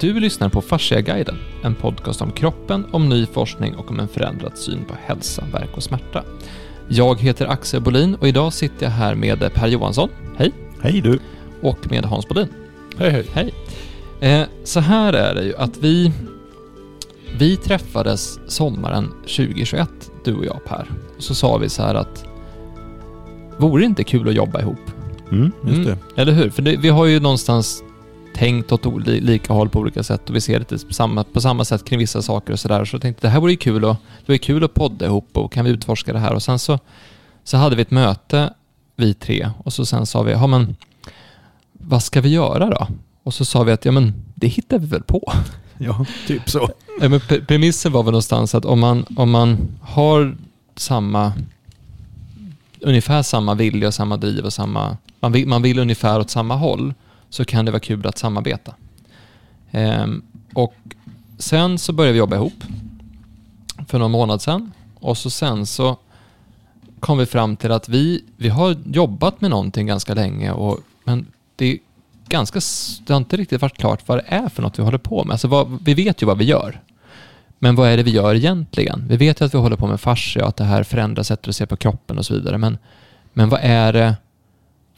[0.00, 4.58] Du lyssnar på Fasciaguiden, en podcast om kroppen, om ny forskning och om en förändrad
[4.58, 6.24] syn på hälsa, verk och smärta.
[6.88, 10.08] Jag heter Axel Bolin och idag sitter jag här med Per Johansson.
[10.36, 10.52] Hej!
[10.80, 11.18] Hej du!
[11.62, 12.48] Och med Hans Bodin.
[12.98, 13.26] Hej hej!
[13.32, 13.54] Hej!
[14.20, 16.12] Eh, så här är det ju att vi,
[17.38, 19.88] vi träffades sommaren 2021,
[20.24, 20.90] du och jag Per.
[21.16, 22.24] Och så sa vi så här att
[23.58, 24.78] vore det inte kul att jobba ihop?
[25.32, 26.20] Mm, just Mm, det.
[26.22, 26.50] Eller hur?
[26.50, 27.83] För det, vi har ju någonstans
[28.34, 31.40] tänkt åt oli- lika håll på olika sätt och vi ser lite på samma, på
[31.40, 32.84] samma sätt kring vissa saker och sådär.
[32.84, 33.96] Så jag tänkte det här vore ju kul att,
[34.26, 36.32] det vore kul att podda ihop och kan vi utforska det här?
[36.32, 36.78] Och sen så,
[37.44, 38.52] så hade vi ett möte,
[38.96, 40.76] vi tre, och så sen sa vi, ja men
[41.72, 42.86] vad ska vi göra då?
[43.22, 45.32] Och så sa vi att, ja men det hittar vi väl på.
[45.78, 46.68] Ja, typ så.
[47.00, 50.36] Ja, men pre- premissen var väl någonstans att om man, om man har
[50.76, 51.32] samma,
[52.80, 56.54] ungefär samma vilja och samma driv och samma, man vill, man vill ungefär åt samma
[56.56, 56.94] håll,
[57.34, 58.74] så kan det vara kul att samarbeta.
[59.70, 60.74] Ehm, och
[61.38, 62.64] sen så började vi jobba ihop
[63.88, 65.96] för någon månad sedan och så sen så
[67.00, 71.26] kom vi fram till att vi, vi har jobbat med någonting ganska länge och, men
[71.56, 71.78] det är
[72.28, 72.60] ganska,
[73.06, 75.34] det har inte riktigt varit klart vad det är för något vi håller på med.
[75.34, 76.80] Alltså vad, vi vet ju vad vi gör.
[77.58, 79.04] Men vad är det vi gör egentligen?
[79.08, 81.48] Vi vet ju att vi håller på med fascia och att det här förändrar sättet
[81.48, 82.58] att se på kroppen och så vidare.
[82.58, 82.78] Men,
[83.32, 84.16] men vad är det,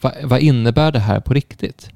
[0.01, 1.91] vad, vad innebär det här på riktigt?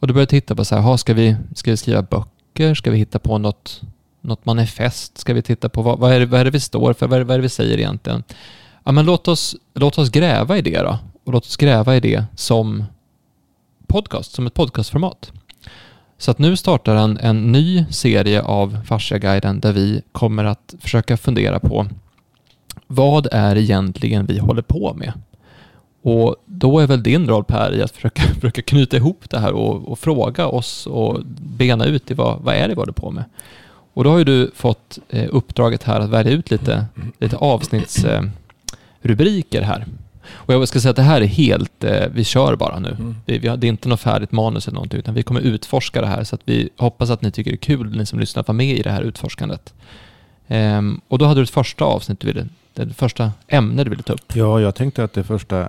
[0.00, 2.74] Och då började jag titta på så här, ska, vi, ska vi skriva böcker?
[2.74, 3.80] Ska vi hitta på något,
[4.20, 5.18] något manifest?
[5.18, 7.06] Ska vi titta på vad, vad, är det, vad är det vi står för?
[7.06, 8.22] Vad är, det- vad är det vi säger egentligen?
[8.84, 10.98] Ja, men låt oss, låt oss gräva i det då.
[11.24, 12.84] Och låt oss gräva i det som
[13.86, 15.32] podcast, som ett podcastformat.
[16.18, 21.16] Så att nu startar en, en ny serie av Fasciaguiden där vi kommer att försöka
[21.16, 21.86] fundera på
[22.86, 25.12] vad är egentligen vi håller på med?
[26.02, 29.52] Och då är väl din roll Per i att försöka, försöka knyta ihop det här
[29.52, 33.10] och, och fråga oss och bena ut i vad, vad är det vi håller på
[33.10, 33.24] med?
[33.92, 36.86] Och då har ju du fått eh, uppdraget här att välja ut lite,
[37.18, 39.86] lite avsnittsrubriker eh, här.
[40.32, 42.88] Och jag ska säga att det här är helt, eh, vi kör bara nu.
[42.88, 43.16] Mm.
[43.26, 46.00] Vi, vi har, det är inte något färdigt manus eller någonting, utan vi kommer utforska
[46.00, 46.24] det här.
[46.24, 48.56] Så att vi hoppas att ni tycker det är kul, ni som lyssnar, att vara
[48.56, 49.74] med i det här utforskandet.
[50.50, 54.02] Um, och då hade du ett första avsnitt du ville, det första ämne du ville
[54.02, 54.36] ta upp.
[54.36, 55.68] Ja, jag tänkte att det första, eh,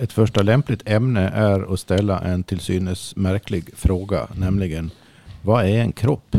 [0.00, 4.90] ett första lämpligt ämne är att ställa en till synes märklig fråga, nämligen
[5.42, 6.36] vad är en kropp?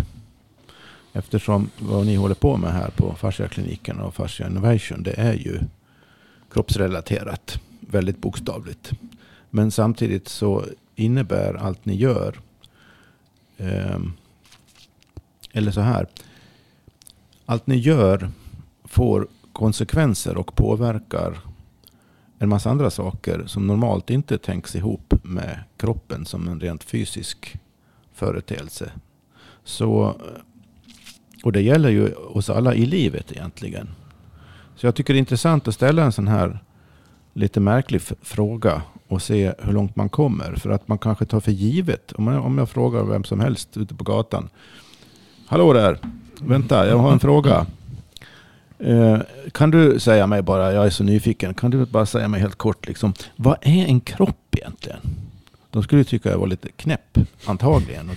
[1.14, 5.60] Eftersom vad ni håller på med här på fasciakliniken och fascia innovation, det är ju
[6.52, 8.92] kroppsrelaterat, väldigt bokstavligt.
[9.50, 12.40] Men samtidigt så innebär allt ni gör,
[13.58, 14.14] um,
[15.54, 16.08] eller så här,
[17.46, 18.30] allt ni gör
[18.84, 21.40] får konsekvenser och påverkar
[22.40, 27.56] en massa andra saker som normalt inte tänks ihop med kroppen som en rent fysisk
[28.14, 28.92] företeelse.
[29.64, 30.16] Så,
[31.44, 33.90] och det gäller ju oss alla i livet egentligen.
[34.76, 36.60] Så jag tycker det är intressant att ställa en sån här
[37.34, 40.56] lite märklig fråga och se hur långt man kommer.
[40.56, 42.12] För att man kanske tar för givet.
[42.12, 44.50] Om jag, om jag frågar vem som helst ute på gatan.
[45.48, 46.00] Hallå där!
[46.48, 47.66] Vänta, jag har en fråga.
[48.80, 49.18] Eh,
[49.52, 52.56] kan du säga mig bara, jag är så nyfiken, kan du bara säga mig helt
[52.56, 55.00] kort, liksom, vad är en kropp egentligen?
[55.70, 58.12] De skulle tycka jag var lite knäpp, antagligen.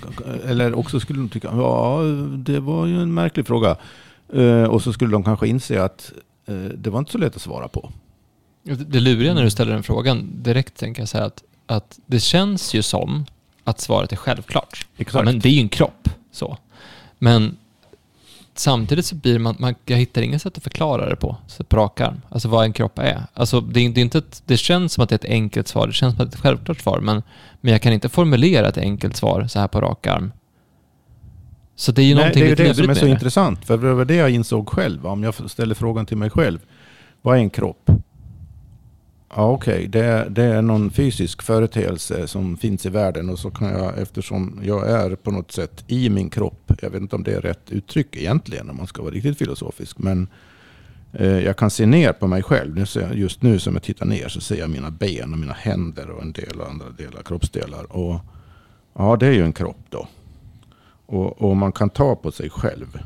[0.46, 2.00] Eller också skulle de tycka, ja,
[2.36, 3.76] det var ju en märklig fråga.
[4.32, 6.12] Eh, och så skulle de kanske inse att
[6.46, 7.90] eh, det var inte så lätt att svara på.
[8.62, 12.74] Det luriga när du ställer den frågan, direkt tänker jag säga att, att det känns
[12.74, 13.26] ju som
[13.64, 14.86] att svaret är självklart.
[14.96, 15.24] Ja, Exakt.
[15.24, 16.08] men det är ju en kropp.
[16.32, 16.58] Så.
[17.18, 17.56] Men
[18.58, 21.76] samtidigt så blir man, man, jag hittar inget sätt att förklara det på, så på
[21.76, 22.20] rak arm.
[22.28, 23.22] Alltså vad en kropp är.
[23.34, 25.86] Alltså det, det, är inte ett, det känns som att det är ett enkelt svar,
[25.86, 27.22] det känns som att det är ett självklart svar, men,
[27.60, 30.32] men jag kan inte formulera ett enkelt svar så här på rak arm.
[31.76, 33.10] Så det är ju Nej, någonting det är ju det som är så det.
[33.10, 33.64] intressant.
[33.66, 35.06] För det var det jag insåg själv.
[35.06, 36.58] Om jag ställer frågan till mig själv.
[37.22, 37.90] Vad är en kropp?
[39.34, 39.86] Ja, okej.
[39.88, 43.30] Det, är- det är någon fysisk företeelse som finns i världen.
[43.30, 46.72] Och så kan jag, eftersom jag är på något sätt i min kropp.
[46.82, 48.70] Jag vet inte om det är rätt uttryck egentligen.
[48.70, 49.98] Om man ska vara riktigt filosofisk.
[49.98, 50.28] Men
[51.12, 52.86] eh, jag kan se ner på mig själv.
[53.14, 56.10] Just nu som jag tittar ner så ser jag mina ben och mina händer.
[56.10, 57.92] Och en del andra delar, kroppsdelar.
[57.96, 58.20] Och
[58.94, 60.08] ja, det är ju en kropp då.
[61.06, 62.98] Och, och man kan ta på sig själv.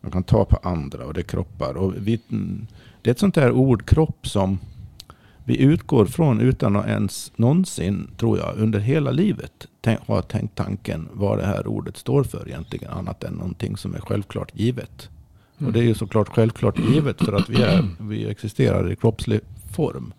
[0.00, 1.76] Man kan ta på andra och det är kroppar.
[1.76, 2.66] Och vi, mm,
[3.02, 4.58] det är ett sånt där ord, kropp, som
[5.48, 9.66] vi utgår från utan att ens någonsin, tror jag, under hela livet
[10.06, 12.90] ha tänkt tanken vad det här ordet står för egentligen.
[12.90, 15.08] Annat än någonting som är självklart givet.
[15.58, 19.40] Och det är ju såklart självklart givet för att vi, är, vi existerar i kroppslig
[19.76, 20.12] form.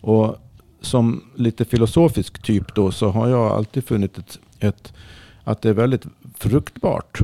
[0.00, 0.36] Och
[0.80, 4.92] som lite filosofisk typ då så har jag alltid funnit ett, ett
[5.44, 6.06] att det är väldigt
[6.38, 7.18] fruktbart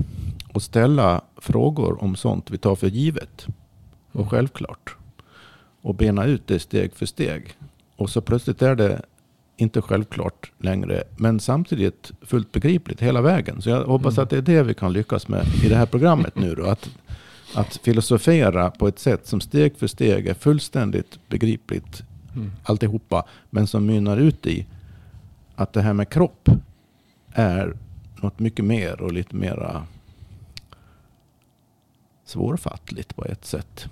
[0.54, 3.46] att ställa frågor om sånt vi tar för givet
[4.12, 4.28] och Mm.
[4.28, 4.96] självklart.
[5.82, 7.54] Och bena ut det steg för steg.
[7.96, 9.02] Och så plötsligt är det
[9.56, 13.62] inte självklart längre, men samtidigt fullt begripligt hela vägen.
[13.62, 14.22] Så jag hoppas Mm.
[14.22, 16.64] att det är det vi kan lyckas med i det här programmet nu då.
[16.66, 16.90] Att,
[17.54, 22.02] att filosofera på ett sätt som steg för steg är fullständigt begripligt
[22.36, 22.52] Mm.
[22.64, 24.66] alltihopa, men som mynnar ut i
[25.54, 26.48] att det här med kropp
[27.32, 27.76] är
[28.22, 29.86] något mycket mer och lite mera
[32.24, 33.86] svårfattligt på ett sätt.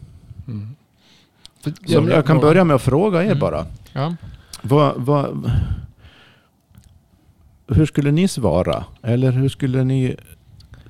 [0.46, 0.76] Mm.
[1.60, 2.42] För- Som Ja, jag kan ja.
[2.42, 3.38] börja med att fråga er Mm.
[3.38, 3.66] bara.
[3.92, 4.14] Ja.
[4.62, 5.50] Vad, vad,
[7.68, 8.84] hur skulle ni svara?
[9.02, 10.16] Eller hur skulle ni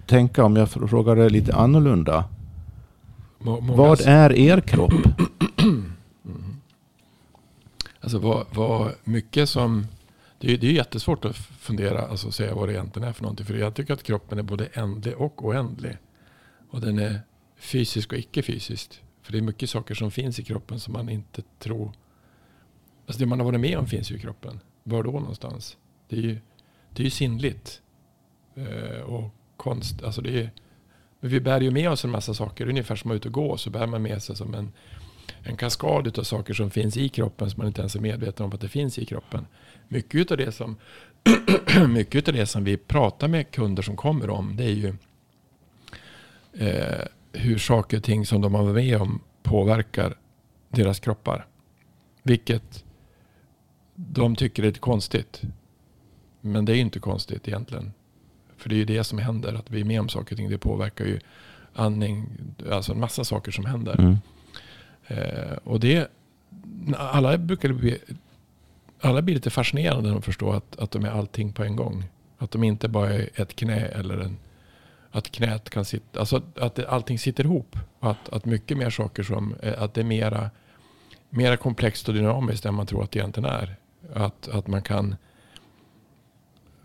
[0.07, 2.25] tänka om jag frågar det lite annorlunda?
[3.39, 4.93] Må- många- Vad är er kropp?
[6.25, 6.57] Mm.
[8.01, 9.87] Alltså vad, vad mycket som...
[10.39, 13.47] Det är, det är jättesvårt att fundera, alltså säga vad det egentligen är för någonting.
[13.47, 15.97] För jag tycker att kroppen är både ändlig och oändlig.
[16.71, 17.21] Och den är
[17.59, 19.01] fysisk och icke-fysiskt.
[19.29, 21.93] För det är mycket saker som finns i kroppen som man inte tror...
[23.07, 24.61] Alltså det man har varit med om finns ju i kroppen.
[24.83, 25.77] Var då någonstans?
[26.09, 26.39] Det är ju,
[26.91, 27.83] det är ju sinnligt.
[28.55, 30.51] Eh, och konst, alltså det är...
[31.21, 32.69] Men vi bär ju med oss en massa saker.
[32.69, 34.73] Ungefär som att ut och gå så bär man med sig som en
[35.43, 38.53] en kaskad av saker som finns i kroppen som man inte ens är medveten om
[38.53, 39.47] att det finns i kroppen.
[39.89, 40.77] Mycket av det som,
[41.89, 44.95] mycket av det som vi pratar med kunder som kommer om det är ju
[46.53, 50.15] eh, hur saker och ting som de har varit med om påverkar
[50.69, 51.47] deras kroppar.
[52.23, 52.85] Vilket
[53.95, 55.43] de tycker är lite konstigt.
[56.41, 57.93] Men det är inte konstigt egentligen.
[58.57, 60.51] För det är ju det som händer, att vi är med om saker och ting.
[60.51, 61.21] Det påverkar ju
[61.75, 62.27] andning,
[62.71, 64.01] alltså en massa saker som händer.
[64.01, 64.17] Mm.
[65.07, 66.11] Eh, och det,
[66.97, 67.99] alla brukar bli,
[69.01, 72.05] alla blir lite fascinerade när de förstår att, att de är allting på en gång.
[72.39, 74.37] Att de inte bara är ett knä eller en,
[75.19, 77.77] att knät kan sitta, alltså att, allting sitter ihop.
[78.01, 80.51] Att, att mycket mer saker som, eh, att det är mera,
[81.31, 83.77] mera komplext och dynamiskt än man tror att det egentligen är.
[84.15, 85.17] Att, att man kan,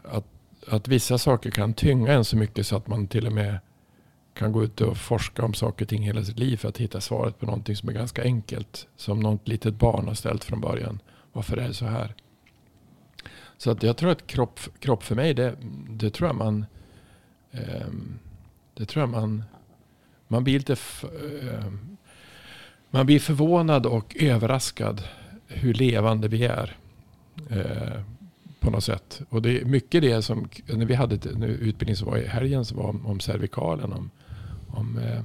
[0.03, 0.25] att,
[0.67, 3.59] att vissa saker kan tynga en så mycket så att man till och med
[4.33, 7.01] kan gå ut och forska om saker och ting hela sitt liv för att hitta
[7.01, 8.87] svaret på någonting som är ganska enkelt.
[8.95, 10.99] Som något litet barn har ställt från början.
[11.33, 12.15] Varför är det så här?
[13.57, 15.55] Så att jag tror att kropp, kropp för mig, det,
[15.89, 16.65] det tror jag man...
[17.53, 18.19] Ehm,
[18.73, 19.43] det tror jag man...
[20.27, 20.75] Man blir lite...
[21.41, 21.97] Ehm,
[22.91, 25.03] man blir förvånad och överraskad
[25.47, 26.77] hur levande vi är.
[27.49, 28.01] Eh,
[28.63, 29.21] på något sätt.
[29.29, 32.65] Och det är mycket det som, när vi hade en utbildning som var i helgen
[32.65, 34.09] som var om, om cervikalen, om,
[34.67, 35.23] om, eh,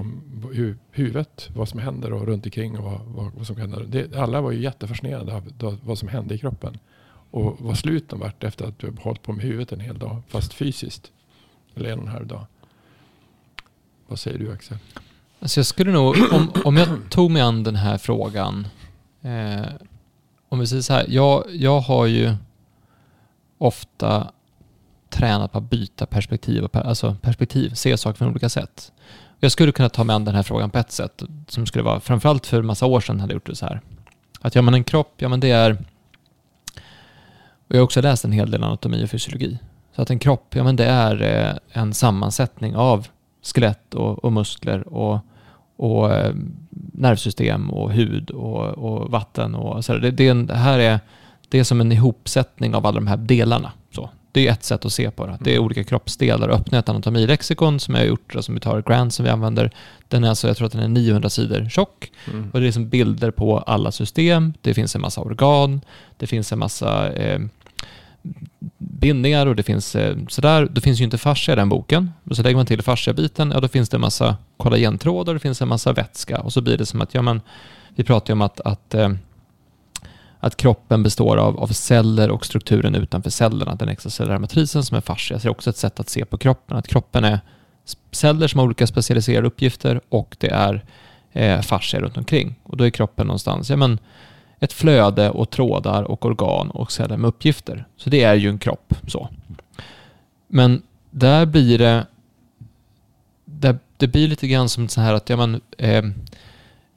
[0.00, 0.22] om
[0.52, 3.86] hu, huvudet, vad som händer och runt omkring och vad, vad, vad som händer.
[3.88, 6.78] Det, alla var ju jättefascinerade av vad som hände i kroppen.
[7.30, 10.54] Och vad sluten vart efter att du hållit på med huvudet en hel dag, fast
[10.54, 11.12] fysiskt.
[11.76, 12.46] Eller en och en halv dag.
[14.06, 14.78] Vad säger du Axel?
[15.40, 18.66] Alltså jag skulle nog, om, om jag tog mig an den här frågan,
[19.22, 19.66] eh,
[20.48, 22.34] om vi säger så här, jag, jag har ju
[23.58, 24.30] ofta
[25.10, 28.92] tränat på att byta perspektiv, alltså perspektiv, se saker från olika sätt.
[29.40, 32.00] Jag skulle kunna ta mig an den här frågan på ett sätt, som skulle vara,
[32.00, 33.80] framförallt för en massa år sedan hade jag gjort det så här.
[34.40, 35.72] Att ja men en kropp, ja men det är,
[37.66, 39.58] och jag har också läst en hel del anatomi och fysiologi.
[39.96, 43.08] Så att en kropp, ja men det är eh, en sammansättning av
[43.42, 45.18] skelett och, och muskler och,
[45.76, 46.34] och eh,
[46.92, 49.54] nervsystem och hud och, och vatten.
[49.54, 51.00] Och så det, det, är en, det här är,
[51.48, 53.72] det är som en ihopsättning av alla de här delarna.
[53.90, 54.10] Så.
[54.32, 55.38] Det är ett sätt att se på det.
[55.40, 56.48] Det är olika kroppsdelar.
[56.48, 59.70] Öppna ett anatomilexikon som jag har gjort, som vi tar Grant som vi använder.
[60.08, 62.12] Den är alltså, jag tror att den är 900 sidor tjock.
[62.32, 62.50] Mm.
[62.50, 64.52] Och det är liksom bilder på alla system.
[64.60, 65.80] Det finns en massa organ.
[66.16, 67.40] Det finns en massa eh,
[69.04, 70.68] bindningar och det finns eh, sådär.
[70.70, 72.12] då finns ju inte fascia i den boken.
[72.30, 75.62] Och så lägger man till fascia-biten, ja då finns det en massa kollagentrådar, det finns
[75.62, 77.40] en massa vätska och så blir det som att, ja men,
[77.96, 79.10] vi pratar ju om att, att, eh,
[80.40, 85.00] att kroppen består av, av celler och strukturen utanför cellerna, den extracellulära matrisen som är
[85.00, 85.38] fascia.
[85.38, 87.40] Så det är också ett sätt att se på kroppen, att kroppen är
[88.10, 90.84] celler som har olika specialiserade uppgifter och det är
[91.32, 92.54] eh, fascia runt omkring.
[92.62, 93.98] Och då är kroppen någonstans, ja men,
[94.64, 97.84] ett flöde och trådar och organ och celler med uppgifter.
[97.96, 98.94] Så det är ju en kropp.
[99.06, 99.28] så.
[100.48, 102.06] Men där blir det
[103.44, 106.04] där, det blir lite grann som så här att, ja men, eh,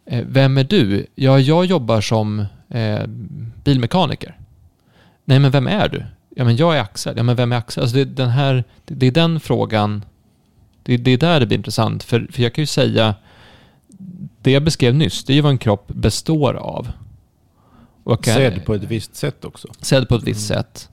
[0.05, 1.05] eh, vem är du?
[1.15, 3.07] Ja, jag jobbar som eh,
[3.63, 4.37] bilmekaniker.
[5.25, 6.03] Nej, men vem är du?
[6.35, 7.17] Ja, men jag är Axel.
[7.17, 7.83] Ja, men vem är Axel?
[7.83, 10.05] Alltså det, den här, det, det är den frågan,
[10.83, 12.03] det, det är där det blir intressant.
[12.03, 13.15] För, för jag kan ju säga,
[14.41, 16.91] det jag beskrev nyss, det är ju vad en kropp består av.
[18.07, 19.67] Och Sedd på ett visst sätt också.
[19.81, 20.89] Sedd på ett visst sätt.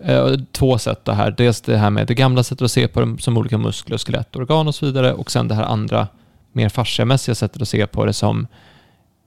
[0.00, 1.30] eh, två sätt det här.
[1.30, 4.36] Dels det här med det gamla sättet att se på dem som olika muskler, skelett,
[4.36, 5.12] organ och så vidare.
[5.12, 6.08] Och sen det här andra,
[6.52, 8.46] mer fasciamässiga sättet att se på det som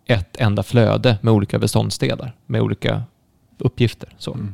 [0.06, 3.04] ett enda flöde med olika beståndsdelar, med olika
[3.58, 4.10] uppgifter.
[4.18, 4.34] Så.
[4.34, 4.54] Mm.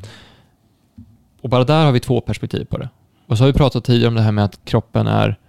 [1.41, 2.89] Och bara där har vi två perspektiv på det.
[3.27, 5.39] Och så har vi pratat tidigare om det här med att kroppen är,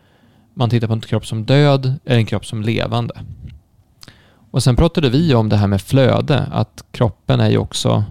[0.54, 3.14] man tittar på en kropp som död eller en kropp som levande.
[4.50, 8.04] Och sen pratade vi om det här med flöde, att kroppen är ju också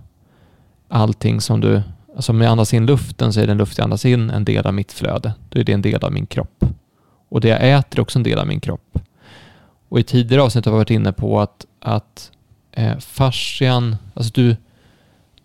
[0.88, 1.82] allting som du,
[2.16, 4.68] alltså om jag andas in luften så är den luft jag andas in en del
[4.68, 5.34] av mitt flöde.
[5.50, 6.66] Då är det en del av min kropp.
[7.30, 9.00] Och det jag äter är också en del av min kropp.
[9.90, 12.32] Och i tidigare avsnitt har vi varit inne på att, att
[12.72, 14.56] eh, fascian, alltså du,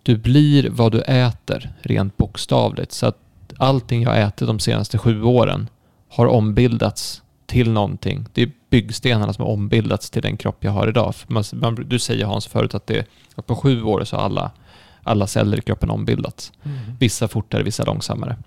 [0.03, 2.91] du blir vad du äter rent bokstavligt.
[2.91, 3.17] Så att
[3.57, 5.69] allting jag ätit de senaste sju åren
[6.09, 7.21] har ombildats
[7.51, 8.25] till någonting.
[8.33, 11.13] Det är byggstenarna som har ombildats till den kropp jag har idag.
[11.27, 14.51] Man, man, du säger Hans förut att, det, att på sju år så har alla,
[15.03, 16.51] alla celler i kroppen ombildats.
[16.63, 16.77] Mm.
[16.99, 18.37] Vissa fortare, vissa långsammare.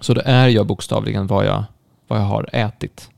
[0.00, 1.64] Så det är jag bokstavligen vad jag,
[2.08, 3.10] vad jag har ätit.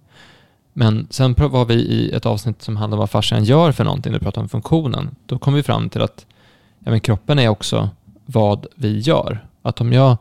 [0.73, 4.13] Men sen var vi i ett avsnitt som handlar om vad fascian gör för någonting,
[4.13, 5.17] när vi pratar om funktionen.
[5.27, 6.27] Då kom vi fram till att
[6.79, 7.91] ja, men kroppen är också
[8.27, 9.47] vad vi gör.
[9.63, 10.17] Att om jag,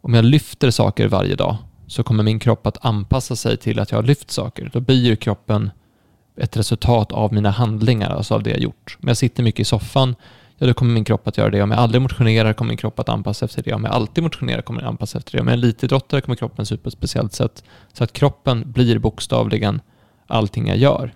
[0.00, 1.56] om jag lyfter saker varje dag
[1.94, 4.70] så kommer min kropp att anpassa sig till att jag har lyft saker.
[4.72, 5.70] Då blir ju kroppen
[6.36, 8.98] ett resultat av mina handlingar, alltså av det jag gjort.
[9.02, 10.14] Om jag sitter mycket i soffan,
[10.58, 11.62] ja då kommer min kropp att göra det.
[11.62, 13.72] Om jag aldrig motionerar kommer min kropp att anpassa efter det.
[13.72, 15.40] Om jag alltid motionerar kommer den anpassa efter det.
[15.40, 17.64] Om jag är elitidrottare kommer kroppen se ut på ett speciellt sätt.
[17.92, 19.80] Så att kroppen blir bokstavligen
[20.26, 21.14] allting jag gör.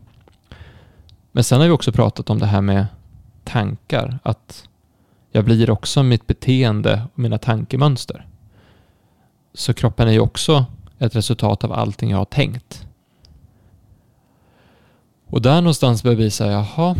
[1.33, 2.87] Men sen har vi också pratat om det här med
[3.45, 4.19] tankar.
[4.23, 4.69] Att
[5.33, 8.27] jag blir också mitt beteende och mina tankemönster.
[9.59, 10.65] Så kroppen är ju också
[10.99, 12.87] ett resultat av allting jag har tänkt.
[15.27, 16.97] Och där någonstans börjar vi säga, jaha,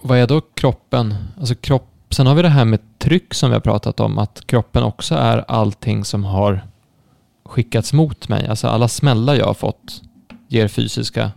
[0.00, 1.14] vad är då kroppen?
[1.38, 4.46] Alltså kropp, sen har vi det här med tryck som vi har pratat om, att
[4.46, 6.66] kroppen också är allting som har
[7.44, 8.46] skickats mot mig.
[8.46, 10.02] Alltså alla smällar jag har fått
[10.48, 11.32] ger fysiska,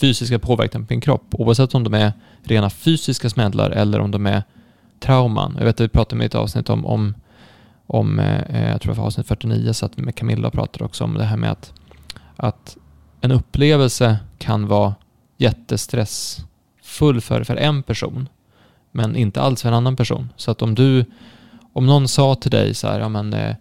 [0.00, 1.24] fysiska påverkan på min kropp.
[1.30, 4.42] Oavsett om de är rena fysiska smällar eller om de är
[5.00, 5.54] trauman.
[5.58, 7.14] Jag vet att vi pratade med ett avsnitt om, om,
[7.92, 10.84] om eh, eh, jag tror det var avsnitt 49, så att med Camilla och pratade
[10.84, 11.72] också om det här med att,
[12.36, 12.76] att
[13.20, 14.94] en upplevelse kan vara
[15.38, 18.28] jättestressfull för, för en person,
[18.92, 20.28] men inte alls för en annan person.
[20.36, 21.04] Så att om du,
[21.72, 23.54] om någon sa till dig så här, ja men eh,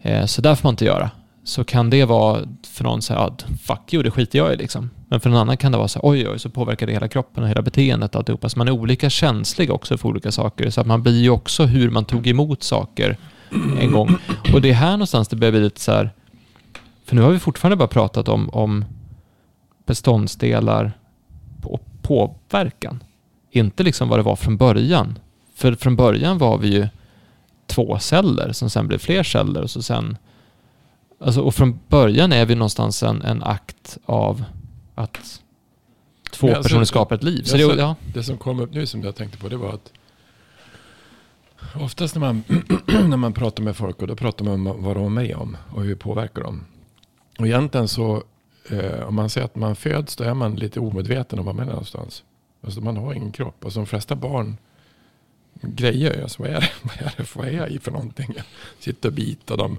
[0.00, 1.10] eh så där får man inte göra,
[1.44, 4.56] så kan det vara för någon så här, ja, fuck you, det skiter jag i
[4.56, 4.90] liksom.
[5.08, 7.08] Men för någon annan kan det vara så här, oj oj, så påverkar det hela
[7.08, 8.48] kroppen och hela beteendet och alltihopa.
[8.48, 10.70] Så man är olika känslig också för olika saker.
[10.70, 13.16] Så att man blir ju också hur man tog emot saker
[13.80, 14.18] en gång.
[14.54, 16.10] Och det är här någonstans det börjar bli lite så här,
[17.04, 18.84] för nu har vi fortfarande bara pratat om, om
[19.86, 20.92] beståndsdelar
[21.62, 23.02] och påverkan.
[23.50, 25.18] Inte liksom vad det var från början.
[25.54, 26.88] För från början var vi ju
[27.66, 30.16] två celler som sen blev fler celler och så sen
[31.24, 34.44] Alltså, och från början är vi någonstans en, en akt av
[34.94, 35.42] att
[36.30, 37.42] två alltså, personer skapar ett liv.
[37.42, 37.96] Så det, ja.
[38.14, 39.92] Det som kom upp nu som jag tänkte på det var att
[41.74, 42.42] oftast när man,
[43.08, 45.56] när man pratar med folk och då pratar man om vad de är med om
[45.74, 46.64] och hur det påverkar dem.
[47.38, 48.22] Och egentligen så
[48.70, 51.66] eh, om man säger att man föds då är man lite omedveten om vad man
[51.68, 52.24] är någonstans.
[52.64, 53.64] Alltså man har ingen kropp.
[53.64, 54.56] Alltså de flesta barn
[55.74, 56.22] grejer.
[56.22, 58.34] Alltså, vad, är det, vad, är det, vad är jag i för någonting?
[58.78, 59.78] Sitter och biter dem.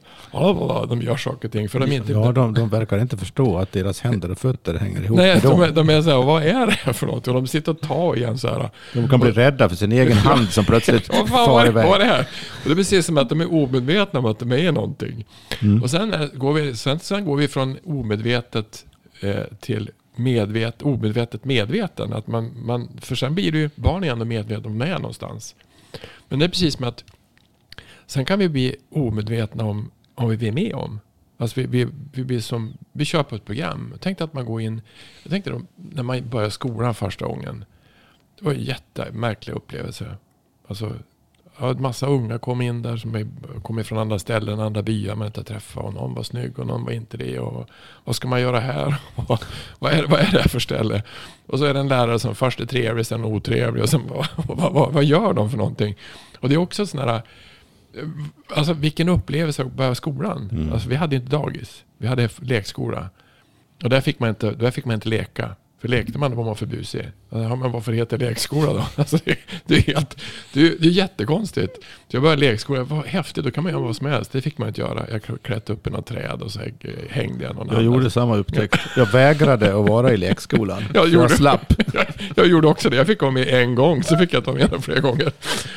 [0.89, 1.69] De gör saker och ting.
[1.69, 4.73] För de är inte, Ja, de, de verkar inte förstå att deras händer och fötter
[4.73, 7.27] hänger ihop Nej, de är, de är så här, vad är det för något?
[7.27, 8.69] Och de sitter och tar i en så här.
[8.93, 11.85] De kan bli rädda för sin egen hand som plötsligt Vad fan far det- vad
[11.85, 11.99] iväg.
[11.99, 12.19] det här?
[12.63, 15.25] Och det är precis som att de är omedvetna om att de är någonting.
[15.61, 15.83] Mm.
[15.83, 18.85] Och sen, är, går vi, sen, sen går vi från omedvetet
[19.21, 22.13] eh, till medvet, omedvetet medveten.
[22.13, 24.95] Att man, man, för sen blir det ju barn är ändå medvetna om de är
[24.99, 25.55] någonstans.
[26.29, 27.03] Men det är precis som att
[28.05, 30.99] sen kan vi bli omedvetna om om vi är med om.
[31.37, 33.93] Alltså vi, vi, vi, blir som, vi kör på ett program.
[33.99, 34.81] Tänk dig att man går in,
[35.23, 37.65] jag tänkte då, när man börjar skolan första gången.
[38.39, 40.17] Det var en jättemärklig upplevelse.
[40.67, 40.95] Alltså,
[41.59, 43.31] ja, en massa unga kom in där som
[43.63, 45.83] kom från andra ställen, andra byar man inte träffat.
[45.83, 47.39] Och någon var snygg och någon var inte det.
[47.39, 47.69] Och
[48.03, 48.95] vad ska man göra här?
[49.15, 49.43] Och
[49.79, 51.03] vad, är, vad är det här för ställe?
[51.47, 53.83] Och så är det en lärare som först är trevlig, sen otrevlig.
[53.83, 54.01] Och sen,
[54.37, 55.95] vad, vad, vad, gör de för någonting?
[56.39, 57.15] Och det är också sån här...
[57.93, 58.03] eh,
[58.55, 60.49] Alltså vilken upplevelse att börja skolan.
[60.51, 60.73] Mm.
[60.73, 61.83] Alltså, vi hade inte dagis.
[61.97, 63.09] Vi hade lekskola.
[63.83, 65.55] Och där fick man inte, där fick man inte leka.
[65.81, 67.11] För lekte man då var man för busig.
[67.29, 68.85] Ja, men varför heter lekskola då?
[68.95, 70.21] Alltså det, det, är helt,
[70.53, 71.75] det, är, det är jättekonstigt.
[72.07, 74.31] Så jag började lekskola, vad häftigt, då kan man göra vad som helst.
[74.31, 75.05] Det fick man inte göra.
[75.11, 76.59] Jag klättrade upp i något träd och så
[77.09, 78.79] hängde jag någon Jag gjorde samma upptäckt.
[78.95, 80.83] Jag vägrade att vara i lekskolan.
[80.93, 81.73] Jag, gjorde, jag slapp.
[81.93, 82.05] Jag,
[82.35, 82.95] jag, gjorde också det.
[82.95, 85.31] Jag fick vara med en gång, så fick jag ta med den flera gånger.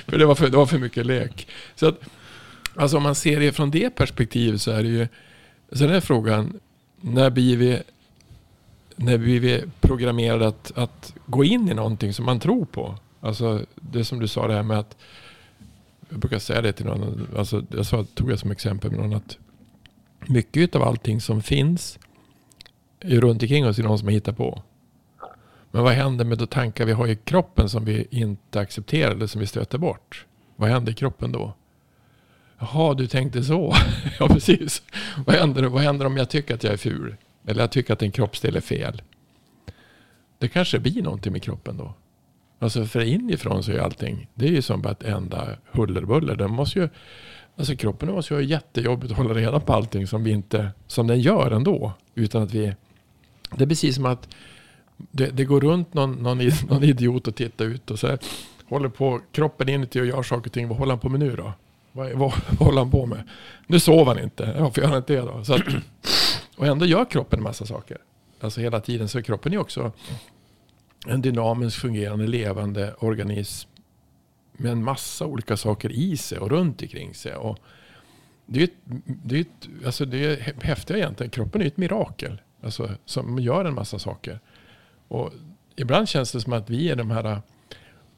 [0.07, 1.49] För det var för, det var för mycket lek.
[1.75, 2.01] Så att,
[2.75, 5.09] alltså om man ser det från det perspektivet så är det ju,
[5.73, 6.61] sen är frågan,
[7.01, 7.83] när blir vi
[8.99, 12.95] när vi är programmerade att, att gå in i någonting som man tror på.
[13.21, 14.97] Alltså det som du sa det här med att
[16.09, 17.29] jag brukar säga det till någon.
[17.37, 19.39] Alltså, jag sa, tog jag som exempel med någon att
[20.27, 21.99] mycket av allting som finns
[23.01, 24.63] är runt omkring oss är någon som har hittat på.
[25.71, 29.27] Men vad händer med de tankar vi har i kroppen som vi inte accepterar eller
[29.27, 30.27] som vi stöter bort?
[30.57, 31.53] Vad händer i kroppen då?
[32.59, 33.75] Jaha, du tänkte så.
[34.19, 34.83] ja, precis.
[35.27, 37.17] Vad händer, vad händer om jag tycker att jag är ful?
[37.49, 39.03] Eller jag tycker att en kroppsdel är fel.
[40.39, 41.95] Det kanske blir någonting med kroppen då.
[42.59, 46.37] Alltså för inifrån så är allting, det är ju som bara ett enda hullerbuller.
[46.37, 46.89] Den måste ju,
[47.57, 51.07] alltså kroppen måste ju ha jättejobbigt att hålla reda på allting som vi inte, som
[51.07, 51.93] den gör ändå.
[52.15, 52.75] Utan att vi,
[53.57, 54.29] det är precis som att
[54.97, 56.39] det, det går runt någon, någon,
[56.69, 58.19] någon, idiot och tittar ut och så här,
[58.69, 60.69] håller på kroppen inuti och gör saker och ting.
[60.69, 61.53] Vad håller han på med nu då?
[61.93, 63.23] Vad, vad, vad håller han på med?
[63.67, 64.57] Nu sover han inte.
[64.59, 65.45] Varför gör han inte det då?
[65.45, 65.63] Så att,
[66.59, 67.99] och ändå gör kroppen en massa saker.
[68.41, 69.09] Alltså hela tiden.
[69.09, 69.93] Så kroppen är också
[71.07, 73.71] en dynamiskt fungerande levande organism.
[74.53, 77.35] Med en massa olika saker i sig och runt omkring sig.
[77.35, 77.59] Och
[78.47, 78.75] det är ett,
[79.05, 81.31] det är ett, alltså det är häftiga egentligen.
[81.31, 82.41] Kroppen är ett mirakel.
[82.63, 84.41] Alltså, som gör en massa saker.
[85.09, 85.33] Och
[85.77, 87.43] ibland känns det som att vi är de här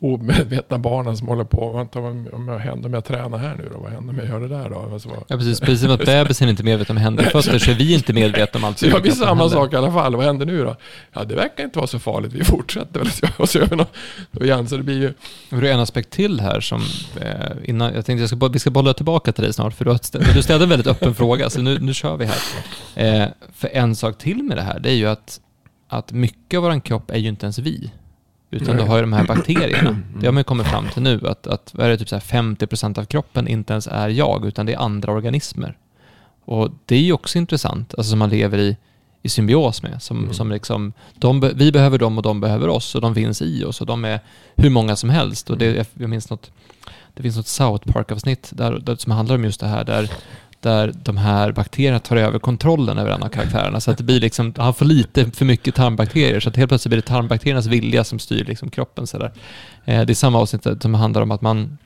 [0.01, 1.73] omedvetna barnen som håller på.
[1.73, 3.79] Vänta, vad, vad händer om jag tränar här nu då?
[3.79, 4.89] Vad händer om jag gör det där då?
[4.93, 5.61] Alltså, ja, precis.
[5.61, 8.59] Precis som att bebisen inte är medveten om händer fötter så är vi inte medvetna
[8.59, 9.11] om allt som händer.
[9.11, 10.17] Så samma sak i alla fall.
[10.17, 10.77] Vad händer nu då?
[11.13, 12.33] Ja, det verkar inte vara så farligt.
[12.33, 13.95] Vi fortsätter väl och så gör vi något
[14.41, 14.69] igen.
[14.69, 15.15] Så det blir ju...
[15.61, 16.83] Det är en aspekt till här som,
[17.21, 17.31] eh,
[17.65, 20.35] innan, jag tänkte jag ska, vi ska bolla tillbaka till dig snart, för du, har,
[20.35, 22.39] du ställde en väldigt öppen fråga, så nu, nu kör vi här.
[22.95, 25.41] Eh, för en sak till med det här, det är ju att,
[25.89, 27.91] att mycket av vår kropp är ju inte ens vi.
[28.51, 29.97] Utan du har ju de här bakterierna.
[30.17, 32.99] Det har man ju kommit fram till nu, att, att är det, typ så 50%
[32.99, 35.77] av kroppen inte ens är jag, utan det är andra organismer.
[36.45, 38.77] Och det är ju också intressant, alltså som man lever i,
[39.23, 40.03] i symbios med.
[40.03, 40.35] Som, mm.
[40.35, 43.81] som liksom, de, vi behöver dem och de behöver oss och de finns i oss
[43.81, 44.21] och de är
[44.57, 45.51] hur många som helst.
[45.51, 46.51] Och det, jag minns något,
[47.15, 50.11] det finns något South Park-avsnitt där, där, som handlar om just det här, där
[50.61, 53.81] där de här bakterierna tar över kontrollen över en av karaktärerna.
[53.81, 56.91] Så att det blir liksom, han får lite för mycket tarmbakterier, så att helt plötsligt
[56.91, 59.07] blir det tarmbakteriernas vilja som styr liksom kroppen.
[59.07, 59.33] Så där.
[59.85, 61.79] Eh, det är samma avsnitt som handlar om att man,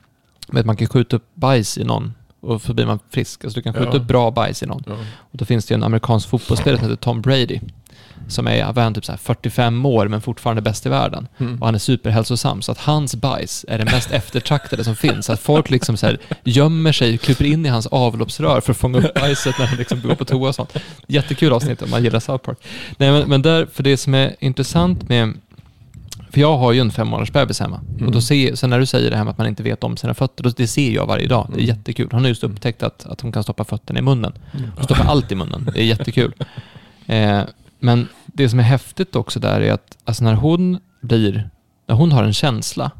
[0.48, 3.44] att man kan skjuta upp bajs i någon och så blir man frisk.
[3.44, 3.96] Alltså du kan skjuta ja.
[3.96, 4.82] upp bra bajs i någon.
[4.86, 4.92] Ja.
[5.16, 7.60] Och då finns det en amerikansk fotbollsspelare som heter Tom Brady
[8.28, 11.28] som är, vad är han, typ så 45 år men fortfarande bäst i världen.
[11.38, 11.60] Mm.
[11.60, 15.26] Och han är superhälsosam, så att hans bajs är det mest eftertraktade som finns.
[15.26, 18.76] Så att folk liksom så här gömmer sig, kryper in i hans avloppsrör för att
[18.76, 20.76] fånga upp bajset när han liksom går på toa och sånt.
[21.06, 22.58] Jättekul avsnitt om man gillar South Park.
[22.98, 25.32] Nej, men, men där, för det som är intressant med
[26.34, 27.80] för jag har ju en fem månaders bebis hemma.
[27.94, 28.06] Mm.
[28.06, 29.96] Och då ser, sen när du säger det här med att man inte vet om
[29.96, 31.46] sina fötter, det ser jag varje dag.
[31.48, 31.76] Det är mm.
[31.76, 32.08] jättekul.
[32.12, 34.32] Hon har just upptäckt att, att hon kan stoppa fötterna i munnen.
[34.52, 34.70] Mm.
[34.74, 35.70] Hon stoppar allt i munnen.
[35.74, 36.32] Det är jättekul.
[37.06, 37.42] Eh,
[37.84, 41.50] men det som är häftigt också där är att alltså när hon blir,
[41.86, 42.90] när hon har en känsla,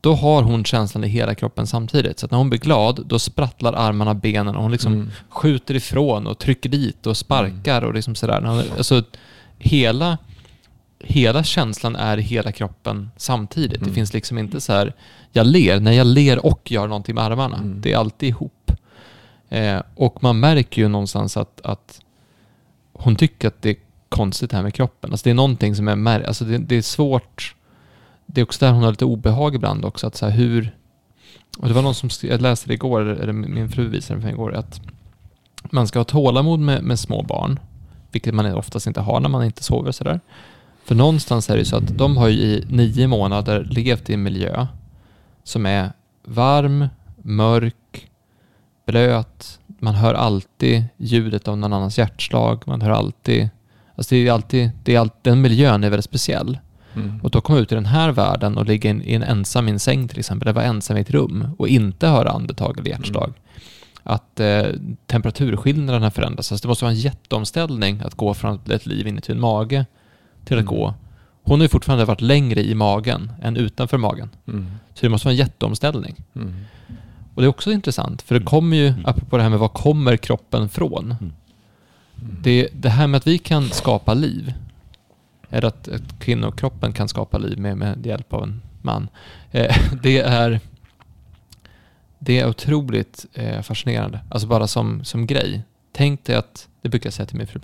[0.00, 2.18] då har hon känslan i hela kroppen samtidigt.
[2.18, 5.10] Så att när hon blir glad, då sprattlar armarna, benen och hon liksom mm.
[5.28, 8.64] skjuter ifrån och trycker dit och sparkar och liksom sådär.
[8.76, 9.02] Alltså,
[9.58, 10.18] hela,
[11.00, 13.76] hela känslan är i hela kroppen samtidigt.
[13.76, 13.88] Mm.
[13.88, 14.94] Det finns liksom inte så här,
[15.32, 17.56] jag ler, när jag ler och gör någonting med armarna.
[17.56, 17.80] Mm.
[17.80, 18.72] Det är alltid ihop.
[19.48, 22.00] Eh, och man märker ju någonstans att, att
[22.92, 25.10] hon tycker att det konstigt det här med kroppen.
[25.10, 27.54] Alltså det är någonting som är mär alltså det, det, är svårt.
[28.26, 30.06] Det är också där hon har lite obehag ibland också.
[30.06, 30.76] Att så här hur...
[31.58, 34.26] Och det var någon som, jag läste det igår, eller min fru visade det för
[34.26, 34.80] mig igår, att
[35.70, 37.60] man ska ha tålamod med, med små barn,
[38.10, 40.20] vilket man oftast inte har när man inte sover sådär.
[40.84, 44.14] För någonstans är det ju så att de har ju i nio månader levt i
[44.14, 44.66] en miljö
[45.44, 45.92] som är
[46.24, 48.10] varm, mörk,
[48.86, 53.48] blöt, man hör alltid ljudet av någon annans hjärtslag, man hör alltid
[53.96, 56.58] Alltså det är alltid, det är alltid, den miljön är väldigt speciell.
[56.94, 57.20] Mm.
[57.22, 59.70] Och då komma ut i den här världen och ligga in, i en ensam i
[59.70, 62.90] en säng till exempel, eller vara ensam i ett rum och inte höra andetag eller
[62.90, 63.28] hjärtslag.
[63.28, 63.40] Mm.
[64.02, 64.66] Att eh,
[65.06, 66.52] temperaturskillnaderna förändras.
[66.52, 69.86] Alltså det måste vara en jätteomställning att gå från ett liv inuti en mage
[70.44, 70.74] till att mm.
[70.74, 70.94] gå.
[71.42, 74.30] Hon har ju fortfarande varit längre i magen än utanför magen.
[74.48, 74.66] Mm.
[74.94, 76.14] Så det måste vara en jätteomställning.
[76.36, 76.54] Mm.
[77.34, 80.16] Och det är också intressant, för det kommer ju, apropå det här med var kommer
[80.16, 81.14] kroppen från?
[82.42, 84.54] Det, det här med att vi kan skapa liv,
[85.50, 89.08] eller att, att kvinnokroppen kan skapa liv med, med hjälp av en man.
[89.50, 90.60] Eh, det är
[92.18, 94.20] det är otroligt eh, fascinerande.
[94.28, 95.62] Alltså bara som, som grej.
[95.92, 97.60] Tänk dig att, det brukar jag säga till min fru,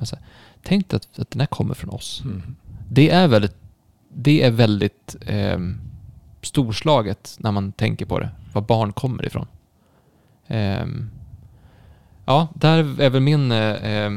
[0.62, 2.22] tänk dig att, att den här kommer från oss.
[2.24, 2.56] Mm.
[2.88, 3.56] Det är väldigt,
[4.08, 5.58] det är väldigt eh,
[6.42, 9.46] storslaget när man tänker på det, var barn kommer ifrån.
[10.46, 10.86] Eh,
[12.24, 14.10] ja, där är väl min eh,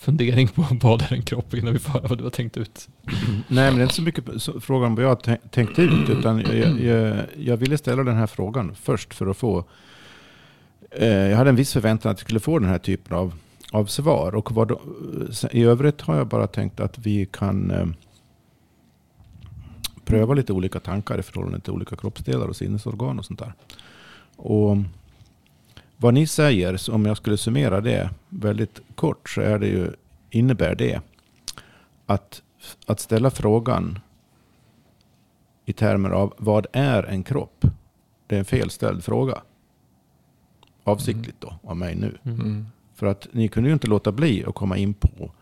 [0.00, 2.88] fundering på vad är en kropp innan vi får höra vad du har tänkt ut.
[3.48, 6.40] Nej, men det är inte så mycket frågan frågan vad jag har tänkt ut, utan
[6.40, 9.64] jag, jag, jag, ville ställa den här frågan först för att få...
[10.90, 13.34] Eh, jag hade en viss förväntan att jag skulle få den här typen av,
[13.72, 14.34] av svar.
[14.34, 14.80] Och vad då,
[15.50, 17.86] I övrigt har jag bara tänkt att vi kan eh,
[20.04, 23.52] pröva lite olika tankar i förhållande till olika kroppsdelar och sinnesorgan och sånt där.
[24.36, 24.76] Och
[26.00, 29.92] vad ni säger, om jag skulle summera det väldigt kort, så är det ju,
[30.30, 31.00] innebär det
[32.06, 32.42] att,
[32.86, 33.98] att ställa frågan
[35.64, 37.64] i termer av vad är en kropp?
[38.26, 39.42] Det är en felställd fråga.
[40.84, 42.18] Avsiktligt då, av mig nu.
[42.22, 42.40] Mm.
[42.40, 42.66] mm.
[42.94, 45.32] För att ni kunde ju inte låta bli att komma in på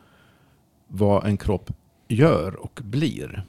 [0.87, 1.73] vad en kropp
[2.09, 3.47] gör och blir.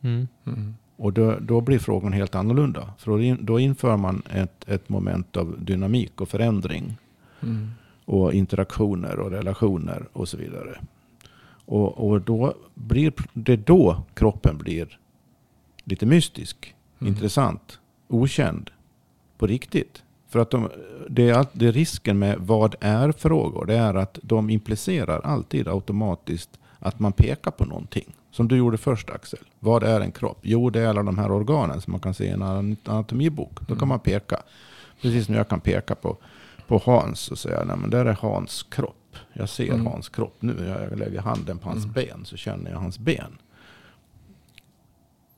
[0.00, 0.28] Mm.
[0.46, 0.74] Mm.
[1.02, 2.94] Och då, då, blir frågan helt annorlunda.
[2.98, 6.96] För då, in, då inför man ett, ett moment av dynamik och förändring.
[7.42, 7.70] Mm.
[8.04, 10.80] Och interaktioner och relationer och så vidare.
[11.64, 14.98] Och, och då blir det då kroppen blir
[15.84, 17.12] lite mystisk, Mm.
[17.14, 18.70] intressant, okänd
[19.38, 20.02] på riktigt.
[20.28, 20.68] För att de,
[21.08, 23.66] det, är, all- det är risken med vad är-frågor.
[23.66, 28.12] Det är att de implicerar alltid automatiskt att man pekar på någonting.
[28.32, 29.38] Som du gjorde först Axel.
[29.58, 30.38] Vad är en kropp?
[30.42, 33.60] Jo, det är alla de här organen som man kan se i en anatomibok.
[33.60, 33.88] Då kan Mm.
[33.88, 34.42] man peka.
[35.00, 36.16] Precis som jag kan peka på,
[36.66, 39.16] på Hans och säga, nej men där är Hans kropp.
[39.32, 39.86] Jag ser Mm.
[39.86, 40.76] Hans kropp nu.
[40.90, 41.92] Jag lägger handen på hans Mm.
[41.94, 43.38] ben så känner jag hans ben.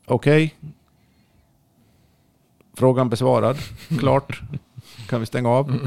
[0.07, 0.55] Okej.
[2.77, 3.57] Frågan besvarad.
[3.99, 4.41] Klart.
[5.09, 5.79] Kan vi stänga av?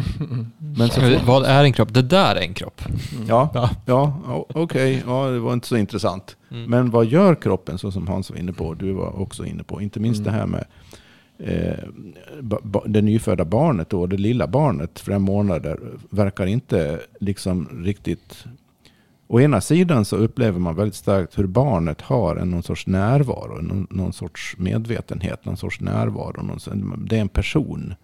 [0.78, 1.94] Men så får, Vad är en kropp?
[1.94, 2.82] Det där är en kropp.
[3.28, 3.70] ja, Ja.
[3.86, 5.04] ja, okej.
[5.08, 6.38] Ja, det var inte så intressant.
[6.52, 6.70] Mm.
[6.70, 8.74] Men vad gör kroppen så som Hans var inne på?
[8.74, 9.82] Du var också inne på.
[9.82, 10.34] Inte minst Mm.
[10.34, 10.66] det här med
[11.40, 11.90] eh,
[12.42, 18.46] ba, ba, det nyfödda barnet och det lilla barnet, fem månader, verkar inte liksom riktigt...
[19.30, 23.62] Å ena sidan så upplever man väldigt starkt hur barnet har en någon sorts närvaro,
[23.62, 26.42] någon, någon sorts medvetenhet, någon sorts närvaro.
[26.42, 27.96] Någon, det är en person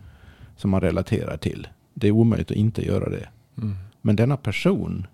[0.55, 1.67] som man relaterar till.
[1.93, 3.29] Det är omöjligt att inte göra det.
[3.57, 3.75] Mm.
[4.01, 5.07] Men denna person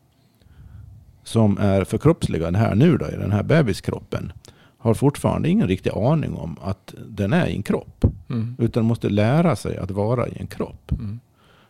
[1.24, 4.34] som är förkroppsligad här nu då, i den här bebiskroppen
[4.78, 8.06] har fortfarande ingen riktig aning om att den är i en kropp.
[8.30, 8.56] Mm.
[8.60, 10.92] Utan måste lära sig att vara i en kropp.
[10.92, 11.20] Mm.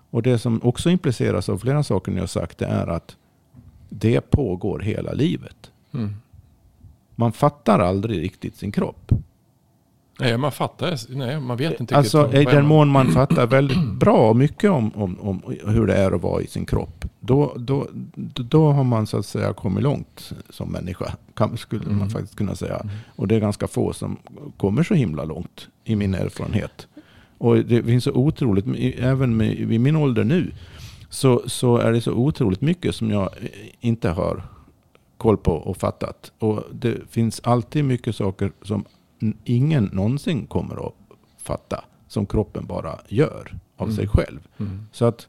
[0.10, 3.18] Och det som också impliceras av flera saker ni har sagt det är att
[3.90, 5.72] det pågår hela livet.
[5.94, 6.16] Mm.
[7.16, 9.12] Man fattar aldrig riktigt sin kropp.
[10.20, 11.16] Nej, man fattar.
[11.18, 14.70] Nej, man vet inte Alltså i den man- mån man fattar väldigt bra och mycket
[14.72, 17.06] om, om, om hur det är att vara i sin kropp.
[17.20, 17.88] Då, då,
[18.34, 21.14] då har man så att säga kommit långt som människa.
[21.36, 22.10] Kan, skulle man Mm.
[22.10, 22.76] faktiskt kunna säga.
[22.76, 22.96] Mm.
[23.16, 24.18] Och det är ganska få som
[24.58, 26.88] kommer så himla långt i min erfarenhet.
[27.38, 28.66] Och det finns så otroligt,
[29.00, 30.52] även med, vid min ålder nu,
[31.10, 33.30] så, så är det så otroligt mycket som jag
[33.80, 34.44] inte har
[35.18, 36.32] koll på och fattat.
[36.40, 38.86] Och det finns alltid mycket saker som
[39.44, 40.94] ingen någonsin kommer att
[41.38, 41.84] fatta.
[42.08, 43.96] Som kroppen bara gör av Mm.
[43.96, 44.48] sig själv.
[44.58, 44.86] Mm.
[44.92, 45.28] Så att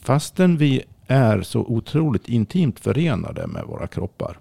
[0.00, 4.38] fastän vi är så otroligt intimt förenade med våra kroppar.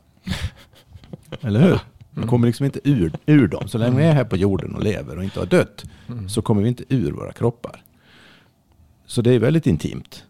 [1.41, 1.79] eller hur?
[2.09, 2.29] Vi Mm.
[2.29, 3.67] kommer liksom inte ur, ur dem.
[3.67, 6.29] Så länge vi är här på jorden och lever och inte har dött Mm.
[6.29, 7.83] så kommer vi inte ur våra kroppar.
[9.05, 10.25] Så det är väldigt intimt.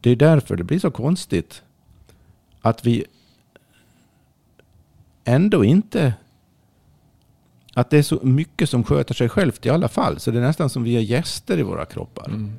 [0.00, 1.62] Det är därför det blir så konstigt
[2.60, 3.04] att vi
[5.24, 6.14] ändå inte...
[7.74, 10.20] Att det är så mycket som sköter sig självt i alla fall.
[10.20, 12.26] Så det är nästan som vi är gäster i våra kroppar.
[12.28, 12.52] Mm.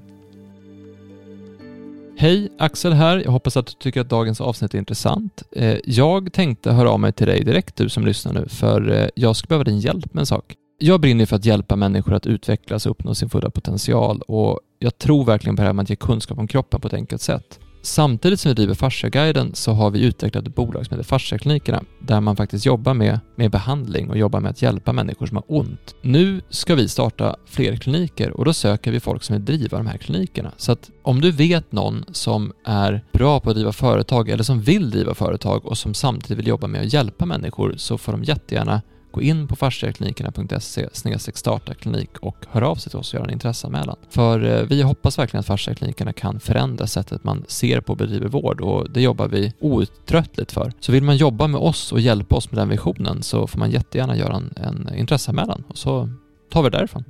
[2.18, 3.18] Hej, Axel här.
[3.18, 5.44] Jag hoppas att du tycker att dagens avsnitt är intressant.
[5.52, 9.10] Eh, jag tänkte höra av mig till dig direkt, du som lyssnar nu, för eh,
[9.16, 10.56] jag skulle behöva din hjälp med en sak.
[10.80, 14.98] Jag brinner för att hjälpa människor att utvecklas och uppnå sin fulla potential och jag
[14.98, 17.60] tror verkligen på det här med att ge kunskap om kroppen på ett enkelt sätt.
[17.86, 22.22] Samtidigt som vi driver Fasciaguiden så har vi utvecklat ett bolag som heter Fasciaklinikerna där
[22.22, 25.96] man faktiskt jobbar med, med behandling och jobbar med att hjälpa människor som har ont.
[26.02, 29.88] Nu ska vi starta fler kliniker och då söker vi folk som vill driva de
[29.88, 30.52] här klinikerna.
[30.58, 34.62] Så att om du vet någon som är bra på att driva företag eller som
[34.62, 38.24] vill driva företag och som samtidigt vill jobba med att hjälpa människor så får de
[38.24, 38.82] jättegärna
[39.16, 40.90] gå in på fasciaklinikerna.se
[41.34, 43.96] startaklinik och hör av sig till oss och göra en intresseanmälan.
[44.10, 48.28] För eh, vi hoppas verkligen att fasciaklinikerna kan förändra sättet man ser på och bedriver
[48.28, 50.74] vård och det jobbar vi outtröttligt för.
[50.80, 53.72] Så vill man jobba med oss och hjälpa oss med den visionen så får man
[53.72, 56.10] jättegärna göra en, en intresseanmälan och så
[56.52, 57.04] tar vi det därifrån.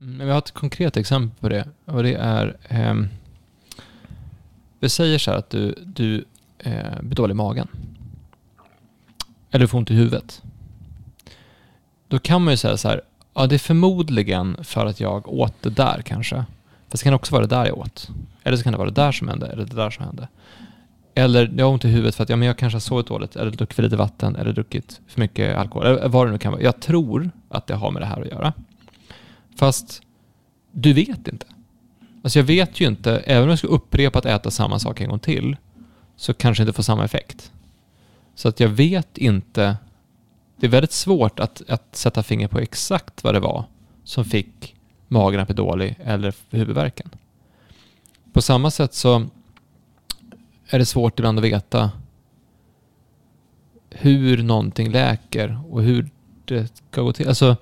[0.00, 2.94] Mm, vi har ett konkret exempel på det och det är eh,
[4.80, 6.24] Vi säger så här att du, du
[6.58, 7.68] eh, blir dålig i magen.
[9.50, 10.42] Eller du får ont i huvudet.
[12.08, 13.00] Då kan man ju säga så här,
[13.34, 16.44] ja det är förmodligen för att jag åt det där kanske.
[16.88, 18.08] Fast det kan också vara det där jag åt.
[18.42, 20.28] Eller så kan det vara det där som hände, eller det där som hände.
[21.14, 23.36] Eller jag har ont i huvudet för att ja, men jag kanske har sovit dåligt,
[23.36, 26.52] eller druckit för lite vatten, eller druckit för mycket alkohol, eller vad det nu kan
[26.52, 26.62] vara.
[26.62, 28.52] Jag tror att det har med det här att göra.
[29.56, 30.02] Fast
[30.72, 31.46] du vet inte.
[32.22, 35.08] Alltså jag vet ju inte, även om jag skulle upprepa att äta samma sak en
[35.08, 35.56] gång till,
[36.16, 37.52] så kanske inte får samma effekt.
[38.36, 39.76] Så att jag vet inte.
[40.56, 43.64] Det är väldigt svårt att, att sätta finger på exakt vad det var
[44.04, 44.74] som fick
[45.08, 47.10] magen att bli dålig eller huvudvärken.
[48.32, 49.26] På samma sätt så
[50.68, 51.90] är det svårt ibland att veta
[53.90, 56.10] hur någonting läker och hur
[56.44, 57.28] det ska gå till.
[57.28, 57.56] Alltså,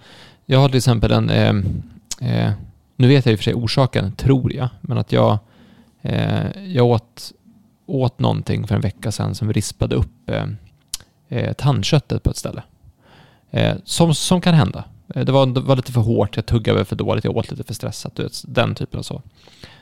[0.46, 1.54] jag har till exempel en, eh,
[2.30, 2.52] eh,
[2.96, 5.38] nu vet jag i och för sig orsaken, tror jag, men att jag,
[6.02, 7.32] eh, jag åt
[7.86, 10.46] åt någonting för en vecka sedan som rispade upp eh,
[11.28, 12.62] eh, tandköttet på ett ställe.
[13.50, 14.84] Eh, som, som kan hända.
[15.14, 17.64] Eh, det var, det var lite för hårt, jag tuggade för dåligt, jag åt lite
[17.64, 18.18] för stressat.
[18.18, 19.22] vet, den typen av så.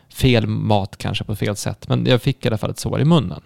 [0.08, 3.04] Fel mat kanske på fel sätt, men jag fick i alla fall ett sår i
[3.04, 3.40] munnen.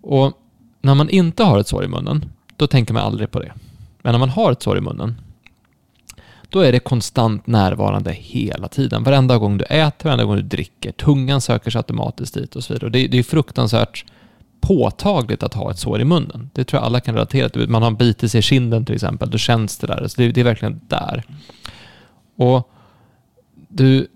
[0.00, 0.32] Och
[0.80, 2.24] när man inte har ett sår i munnen,
[2.56, 3.52] då tänker man aldrig på det.
[4.02, 5.20] Men när man har ett sår i munnen,
[6.48, 9.02] då är det konstant närvarande hela tiden.
[9.02, 10.92] Varenda gång du äter, varenda gång du dricker.
[10.92, 12.86] Tungan söker sig automatiskt dit och så vidare.
[12.86, 14.04] Och det, det är fruktansvärt
[14.66, 16.50] påtagligt att ha ett sår i munnen.
[16.52, 17.68] Det tror jag alla kan relatera till.
[17.68, 20.08] Man har bitit sig i kinden till exempel, då känns det där.
[20.08, 21.22] Så det, det är verkligen där.
[22.36, 22.70] Och
[23.68, 24.06] du,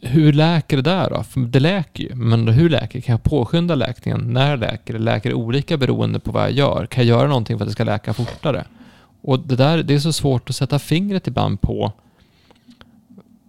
[0.00, 1.22] hur läker det där då?
[1.22, 4.32] För det läker ju, men hur läker Kan jag påskynda läkningen?
[4.32, 4.98] När läker det?
[4.98, 6.86] Läker det olika beroende på vad jag gör?
[6.86, 8.64] Kan jag göra någonting för att det ska läka fortare?
[9.22, 11.92] Och det där, det är så svårt att sätta fingret ibland på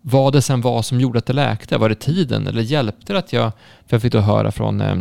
[0.01, 1.77] vad det sen var som gjorde att det läkte.
[1.77, 3.51] Var det tiden eller hjälpte det att jag,
[3.87, 4.95] för jag fick då höra från eh,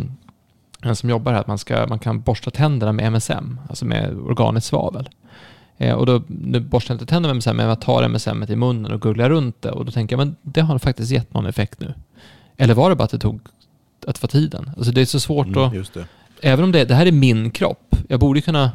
[0.95, 4.67] som jobbar här att man, ska, man kan borsta tänderna med MSM, alltså med organiskt
[4.67, 5.09] svavel.
[5.77, 8.55] Eh, och då nu borstar jag inte tänderna med MSM, men jag tar MSM i
[8.55, 11.45] munnen och googlar runt det och då tänker jag, men det har faktiskt gett någon
[11.45, 11.93] effekt nu.
[12.57, 13.41] Eller var det bara att det tog
[14.07, 14.71] att få tiden?
[14.77, 15.97] Alltså det är så svårt mm, att...
[16.41, 18.71] Även om det, det här är min kropp, jag borde kunna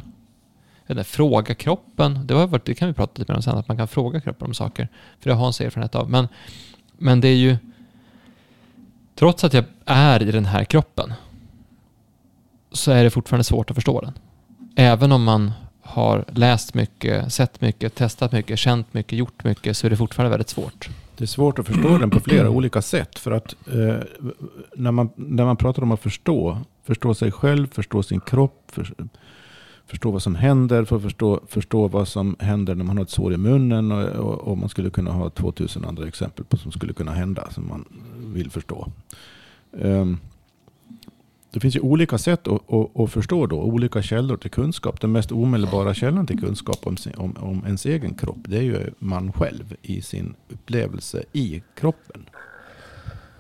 [0.88, 2.26] inte, fråga kroppen.
[2.26, 4.20] Det, har varit, det kan vi prata lite mer om sen, att man kan fråga
[4.20, 4.88] kroppen om saker.
[5.20, 6.10] För det har Hans erfarenhet av.
[6.10, 6.28] Men,
[6.98, 7.56] men det är ju...
[9.14, 11.12] Trots att jag är i den här kroppen
[12.76, 14.12] så är det fortfarande svårt att förstå den.
[14.76, 19.86] Även om man har läst mycket, sett mycket, testat mycket, känt mycket, gjort mycket så
[19.86, 20.88] är det fortfarande väldigt svårt.
[21.16, 23.18] Det är svårt att förstå den på flera olika sätt.
[23.18, 23.96] För att eh,
[24.76, 28.94] när, man, när man pratar om att förstå, förstå sig själv, förstå sin kropp, för,
[29.86, 33.10] förstå vad som händer, för att förstå, förstå vad som händer när man har ett
[33.10, 33.92] sår i munnen.
[33.92, 37.50] Och, och, och, man skulle kunna ha 2000 andra exempel på som skulle kunna hända
[37.50, 37.84] som man
[38.16, 38.88] vill förstå.
[39.70, 40.18] Um,
[41.50, 45.00] det finns ju olika sätt att, att, att, förstå då, olika källor till kunskap.
[45.00, 48.90] Den mest omedelbara källan till kunskap om, om, om ens egen kropp, det är ju
[48.98, 52.28] man själv i sin upplevelse i kroppen.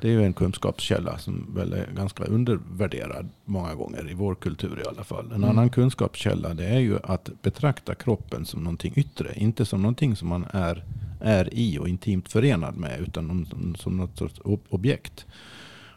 [0.00, 4.82] Det är ju en kunskapskälla som väl är ganska undervärderad många gånger i vår kultur
[4.84, 5.26] i alla fall.
[5.26, 5.50] En mm.
[5.50, 9.32] annan kunskapskälla det är ju att betrakta kroppen som någonting yttre.
[9.36, 10.84] Inte som någonting som man är,
[11.20, 13.00] är i och intimt förenad med.
[13.00, 15.26] Utan som, som något sorts objekt.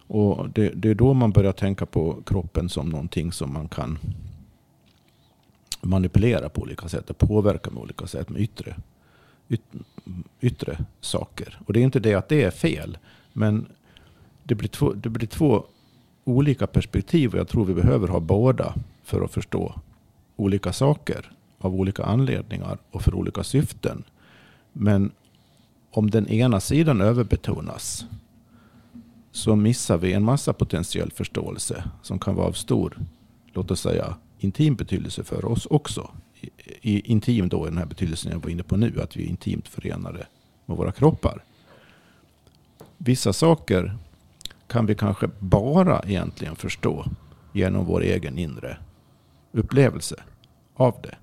[0.09, 3.99] Och det, det är då man börjar tänka på kroppen som någonting som man kan
[5.81, 8.75] manipulera på olika sätt och påverka med olika sätt med yttre,
[9.49, 9.61] yt,
[10.41, 11.59] yttre saker.
[11.65, 12.97] Och det är inte det att det är fel.
[13.33, 13.65] Men
[14.43, 15.65] det blir, två, det blir två
[16.23, 19.75] olika perspektiv och jag tror vi behöver ha båda för att förstå
[20.35, 24.03] olika saker av olika anledningar och för olika syften.
[24.73, 25.11] Men
[25.91, 28.05] om den ena sidan överbetonas
[29.31, 32.97] så missar vi en massa potentiell förståelse som kan vara av stor,
[33.53, 36.11] låt oss säga, intim betydelse för oss också.
[36.41, 36.49] I,
[36.81, 39.27] i intim då i den här betydelsen jag var inne på nu, att vi är
[39.27, 40.27] intimt förenade
[40.65, 41.43] med våra kroppar.
[42.97, 43.97] Vissa saker
[44.67, 47.05] kan vi kanske bara egentligen förstå
[47.53, 48.77] genom vår egen inre
[49.51, 50.15] upplevelse
[50.75, 51.15] av det.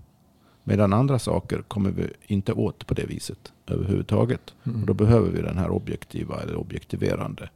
[0.65, 4.55] Medan andra saker kommer vi inte åt på det viset överhuvudtaget.
[4.65, 4.81] Mm.
[4.81, 7.49] Och då behöver vi den här objektiva eller objektiverande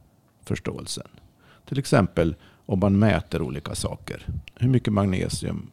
[0.45, 1.07] förståelsen.
[1.65, 4.27] Till exempel och man mäter olika saker.
[4.55, 5.67] Hur mycket magnesium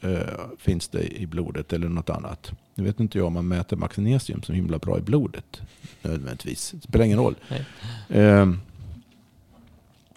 [0.00, 0.20] eh,
[0.58, 2.52] finns det i blodet eller något annat?
[2.74, 5.60] Nu vet inte jag om man mäter magnesium som himla bra i blodet
[6.02, 6.70] nödvändigtvis.
[6.70, 7.34] Det spelar ingen roll.
[8.08, 8.52] Eh,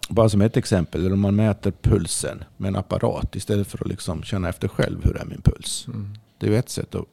[0.10, 3.90] bara som ett exempel, eller om man mäter pulsen med en apparat istället för att
[3.90, 5.86] liksom känna efter själv hur är min puls.
[5.88, 6.18] Mm.
[6.38, 7.06] Det är ju ett sätt att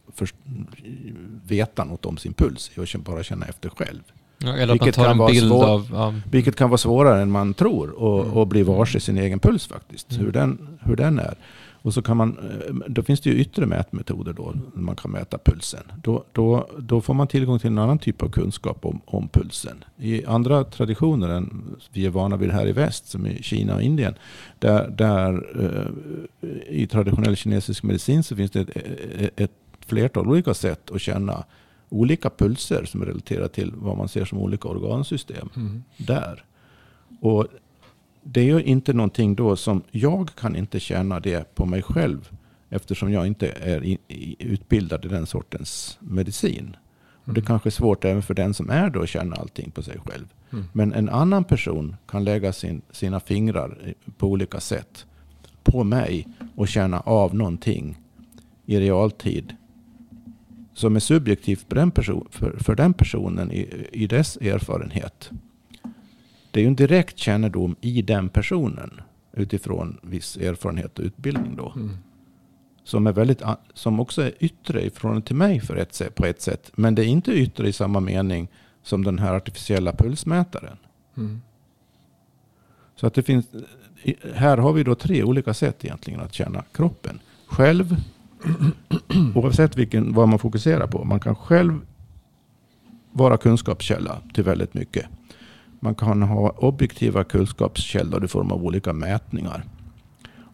[1.47, 4.03] veta något om sin puls, att bara känna efter själv.
[4.39, 5.89] Ja, eller Vilket kan en vara bild svår- av...
[5.93, 8.33] Ja, Vilket kan vara svårare än man tror och, Mm.
[8.37, 10.13] och bli varse sin egen puls faktiskt.
[10.13, 10.25] Mm.
[10.25, 11.35] Hur, den, hur den är.
[11.83, 14.53] Och så kan man, eh, då finns det ju yttre mätmetoder då.
[14.75, 15.83] när Man kan mäta pulsen.
[16.03, 19.85] Då, då, då får man tillgång till en annan typ av kunskap om, om pulsen.
[19.99, 23.83] I andra traditioner än vi är vana vid här i väst, som i Kina och
[23.83, 24.15] Indien.
[24.59, 29.53] Där, där eh, i traditionell kinesisk medicin så finns det ett, ett
[29.87, 31.45] flertal olika sätt att känna
[31.89, 35.85] olika pulser som är relaterade till vad man ser som olika organsystem Mm.
[35.97, 36.45] där.
[37.21, 37.47] Och
[38.23, 42.29] det är ju inte någonting då som jag kan inte känna det på mig själv
[42.71, 46.77] eftersom jag inte är i, i, utbildad i den sortens medicin.
[47.25, 47.47] Och det Mm.
[47.47, 50.27] kanske är svårt även för den som är då att känna allting på sig själv.
[50.53, 50.65] Mm.
[50.73, 55.07] Men en annan person kan lägga sin, sina fingrar på olika sätt
[55.63, 57.99] på mig och känna av någonting
[58.67, 59.57] i realtid
[60.79, 65.31] som är subjektivt för den, person, för, för den personen i, i dess erfarenhet.
[66.51, 69.01] Det är ju en direkt kännedom i den personen
[69.33, 71.73] utifrån viss erfarenhet och utbildning då.
[71.77, 71.97] Mm.
[72.85, 73.43] Som, är väldigt,
[73.75, 76.71] som också är yttre i förhållande till mig för ett, på ett sätt.
[76.75, 78.49] Men det är inte yttre i samma mening
[78.83, 80.77] som den här artificiella pulsmätaren.
[81.17, 81.41] Mm.
[82.97, 83.47] Så att det finns,
[84.35, 87.21] här har vi då tre olika sätt egentligen att känna kroppen.
[87.47, 87.97] Själv,
[89.35, 91.05] oavsett vilken, vad man fokuserar på.
[91.05, 91.81] Man kan själv
[93.13, 95.07] vara kunskapskälla till väldigt mycket.
[95.81, 99.65] Man kan ha objektiva kunskapskällor i form av olika mätningar.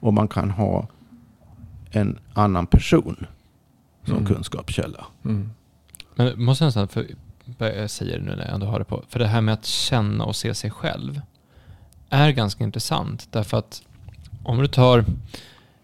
[0.01, 0.89] Och man kan ha
[1.91, 3.27] en annan person
[4.05, 4.27] som Mm.
[4.27, 5.07] kunskapskälla.
[5.25, 5.51] Mm.
[6.15, 7.07] Men måste jag nästan, för
[7.59, 9.65] jag säger det nu när jag ändå har det på, för det här med att
[9.65, 11.21] känna och se sig själv
[12.11, 13.29] är ganska intressant.
[13.31, 13.83] Därför att
[14.43, 15.05] om du tar,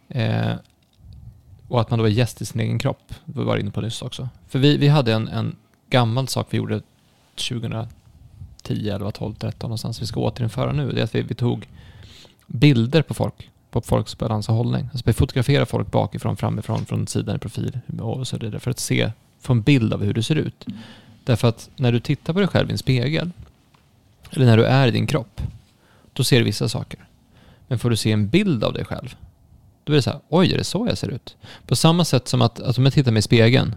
[0.08, 0.52] eh,
[1.70, 4.02] och att man då är gäst i sin egen kropp, vi var inne på nyss
[4.02, 4.28] också.
[4.48, 5.56] För vi, vi hade en, en
[5.90, 6.80] gammal sak vi gjorde
[7.34, 7.86] 2010,
[8.68, 10.92] 11, 12, 13 någonstans, vi ska återinföra nu.
[10.92, 11.68] Det är att vi, vi tog
[12.46, 14.88] bilder på folk, på folks balans och hållning.
[14.92, 18.78] Alltså vi fotograferar folk bakifrån, framifrån, från sidan i profil och så vidare för att
[18.78, 20.66] se, få en bild av hur du ser ut.
[21.24, 23.30] Därför att när du tittar på dig själv i en spegel,
[24.30, 25.40] eller när du är i din kropp,
[26.12, 27.00] då ser du vissa saker.
[27.68, 29.16] Men får du se en bild av dig själv,
[29.90, 31.36] då är det så här, oj, är det så jag ser ut?
[31.66, 33.74] På samma sätt som att, att om jag tittar mig i spegeln,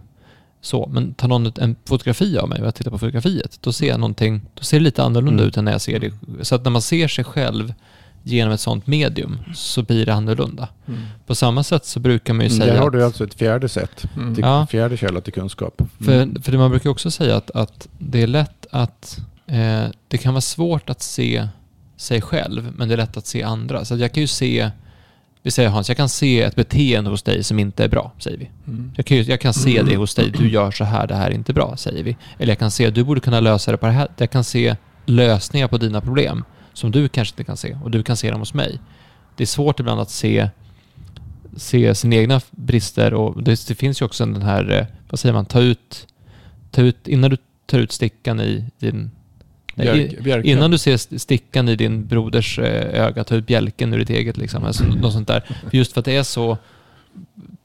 [0.62, 3.73] så, men tar någon ett- en fotografi av mig och jag tittar på fotografiet, då
[3.73, 5.47] ser jag någonting, då ser det lite annorlunda Mm.
[5.47, 6.12] ut än när jag ser det.
[6.41, 7.73] Så att när man ser sig själv
[8.26, 10.67] genom ett sånt medium så blir det annorlunda.
[10.88, 11.02] Mm.
[11.26, 14.06] På samma sätt så brukar man ju säga Där har du alltså ett fjärde sätt.
[14.15, 14.36] Mm.
[14.36, 14.67] Till, Ja.
[14.67, 15.82] Fjärde källa till kunskap.
[15.82, 15.89] Mm.
[16.36, 20.17] För, för det man brukar också säga att, att det är lätt att eh, det
[20.17, 21.47] kan vara svårt att se
[21.97, 23.86] sig själv, men det är lätt att se andra.
[23.86, 24.69] Så att jag kan ju se,
[25.44, 28.38] vi säger Hans, jag kan se ett beteende hos dig som inte är bra, säger
[28.38, 28.50] vi.
[28.68, 28.92] Mm.
[28.96, 31.34] Jag kan, jag kan se det hos dig, du gör så här, det här är
[31.34, 32.18] inte bra, säger vi.
[32.38, 34.08] Eller jag kan se, du borde kunna lösa det på det här.
[34.18, 34.76] Jag kan se
[35.06, 38.40] lösningar på dina problem som du kanske inte kan se och du kan se dem
[38.40, 38.80] hos mig.
[39.36, 40.50] Det är svårt ibland att se,
[41.58, 45.34] se sina egna brister och det, det finns ju också den här, eh, vad säger
[45.34, 46.08] man, ta ut,
[46.72, 49.12] ta ut, innan du tar ut stickan i din
[49.76, 50.52] Björk, björken.
[50.52, 54.10] Innan du ser st- stickan i din broders eh, öga, ta ut bjälken ur ditt
[54.10, 54.38] eget.
[54.38, 54.64] Liksom.
[54.64, 55.44] Alltså, något sånt där.
[55.72, 56.58] Just för att det är så...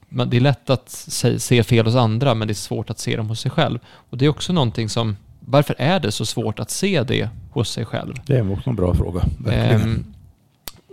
[0.09, 3.15] Det är lätt att se, se fel hos andra, men det är svårt att se
[3.17, 3.79] dem hos sig själv.
[4.09, 5.17] Och det är också någonting som...
[5.39, 8.13] Varför är det så svårt att se det hos sig själv?
[8.25, 9.23] Det är också en bra fråga.
[9.51, 10.05] Ehm,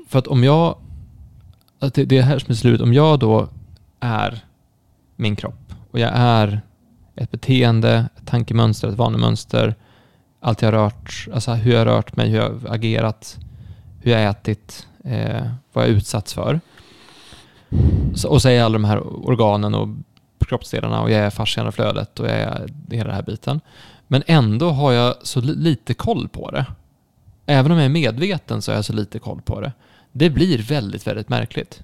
[0.08, 0.78] för att om jag...
[1.78, 2.80] Att det, det är här som är slut.
[2.80, 3.48] Om jag då
[4.00, 4.38] är
[5.16, 6.60] min kropp och jag är
[7.16, 9.74] ett beteende, ett tankemönster, ett vanemönster,
[10.46, 13.38] allt jag har rört, alltså hur jag har rört mig, hur jag har agerat,
[14.02, 16.60] hur jag har ätit, eh, vad jag har utsatts för.
[18.14, 19.88] Så, och så är jag alla de här organen och
[20.38, 23.60] kroppsdelarna och jag är fascian och flödet och jag är hela den här biten.
[24.06, 26.66] Men ändå har jag så li- lite koll på det.
[27.46, 29.72] Även om jag är medveten så har jag så lite koll på det.
[30.12, 31.82] Det blir väldigt, väldigt märkligt.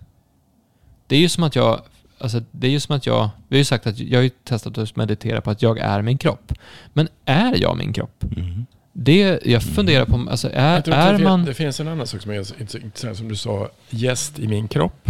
[1.07, 1.81] Det är ju som att jag,
[2.23, 4.31] alltså det är ju som att jag, vi har ju sagt att jag har ju
[4.45, 6.53] testat att meditera på att jag är min kropp.
[6.93, 8.25] Men är jag min kropp?
[8.37, 8.67] Mm.
[8.93, 11.45] Det, jag funderar på, alltså är, är det, man...
[11.45, 13.17] det finns en annan sak som är int- intressant.
[13.17, 15.09] Som du sa, gäst i min kropp.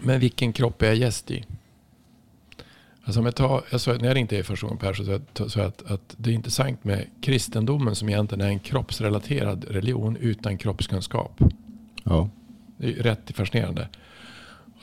[0.00, 1.44] Men vilken kropp är jag gäst i?
[3.04, 5.60] Alltså om jag, tar, jag sa, när jag ringde er första gången Per så sa
[5.60, 10.58] jag att, att det är intressant med kristendomen som egentligen är en kroppsrelaterad religion utan
[10.58, 11.40] kroppskunskap.
[12.04, 12.28] Ja.
[12.76, 13.88] Det är rätt fascinerande.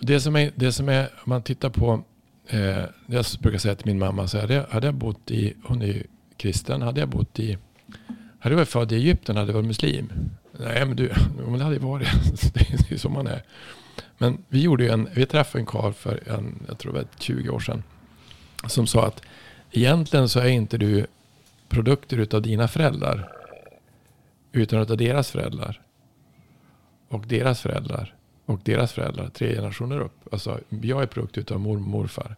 [0.01, 2.03] Det som är, det som är om man tittar på,
[2.47, 5.81] eh, jag brukar säga till min mamma, så hade jag, hade jag bott i, hon
[5.81, 6.03] är ju
[6.37, 7.57] kristen, hade jag bott i,
[8.39, 10.11] hade jag varit född i Egypten hade jag varit muslim.
[10.51, 11.11] Nej men du,
[11.47, 12.07] om det hade ju varit.
[12.53, 13.43] det är ju så man är.
[14.17, 17.07] Men vi gjorde ju en, vi träffade en karl för en, jag tror det var
[17.19, 17.83] 20 år sedan.
[18.67, 19.21] Som sa att
[19.71, 21.05] egentligen så är inte du
[21.69, 23.31] produkter utav dina föräldrar.
[24.51, 25.81] Utan utav deras föräldrar.
[27.07, 28.15] Och deras föräldrar.
[28.45, 29.29] Och deras föräldrar.
[29.29, 30.33] Tre generationer upp.
[30.33, 32.35] Alltså jag är produkt utav mormor och morfar.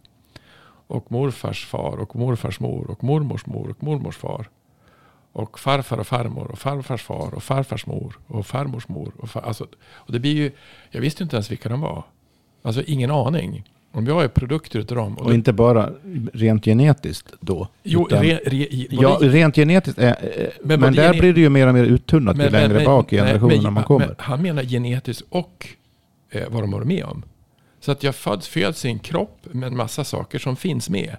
[0.87, 4.49] Och morfars far och morfars mor och mormors mor och mormors far.
[5.31, 9.11] Och farfar och farmor och farfars far och farfars mor och farmors mor.
[9.17, 10.51] Och, far, alltså, och det blir ju,
[10.91, 12.03] jag visste inte ens vilka de var.
[12.61, 13.63] Alltså ingen aning.
[13.91, 15.17] Om jag är produkter utav dem.
[15.17, 15.89] Och, och inte bara
[16.33, 17.67] rent genetiskt då.
[17.83, 19.99] Jo, utan, re, re, ja, rent genetiskt.
[19.99, 20.15] Är,
[20.63, 23.17] men, men där blir det ju mer och mer uttunnat ju längre men, bak i
[23.17, 24.07] generationerna man kommer.
[24.07, 25.67] Men, han menar genetiskt och
[26.33, 27.23] eh, vad de har med om.
[27.79, 31.17] Så att jag föds, föds i en kropp med en massa saker som finns med.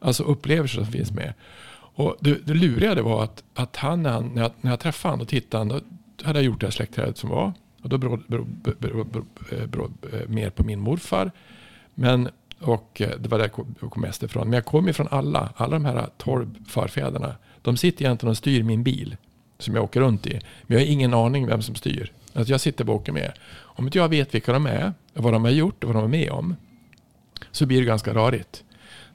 [0.00, 1.34] Alltså upplevelser som finns med.
[1.94, 4.80] Och det, det luriga det var att, att han, när, han, när, jag, när jag
[4.80, 5.64] träffade honom och tittade,
[6.16, 7.52] då hade jag gjort det här släktträdet som var.
[7.82, 11.30] Och då berodde det eh, eh, mer på min morfar.
[11.94, 12.28] Men,
[12.60, 13.50] och eh, det var där
[13.80, 14.48] jag kom mest ifrån.
[14.48, 17.34] Men jag kom ifrån alla, alla de här tolv förfäderna.
[17.62, 19.16] De sitter egentligen och styr min bil
[19.58, 20.40] som jag åker runt i.
[20.62, 22.12] Men jag har ingen aning vem som styr.
[22.34, 23.32] Alltså jag sitter och åker med.
[23.80, 26.18] Om inte jag vet vilka de är, vad de har gjort och vad de är
[26.18, 26.56] med om.
[27.50, 28.64] Så blir det ganska rarigt.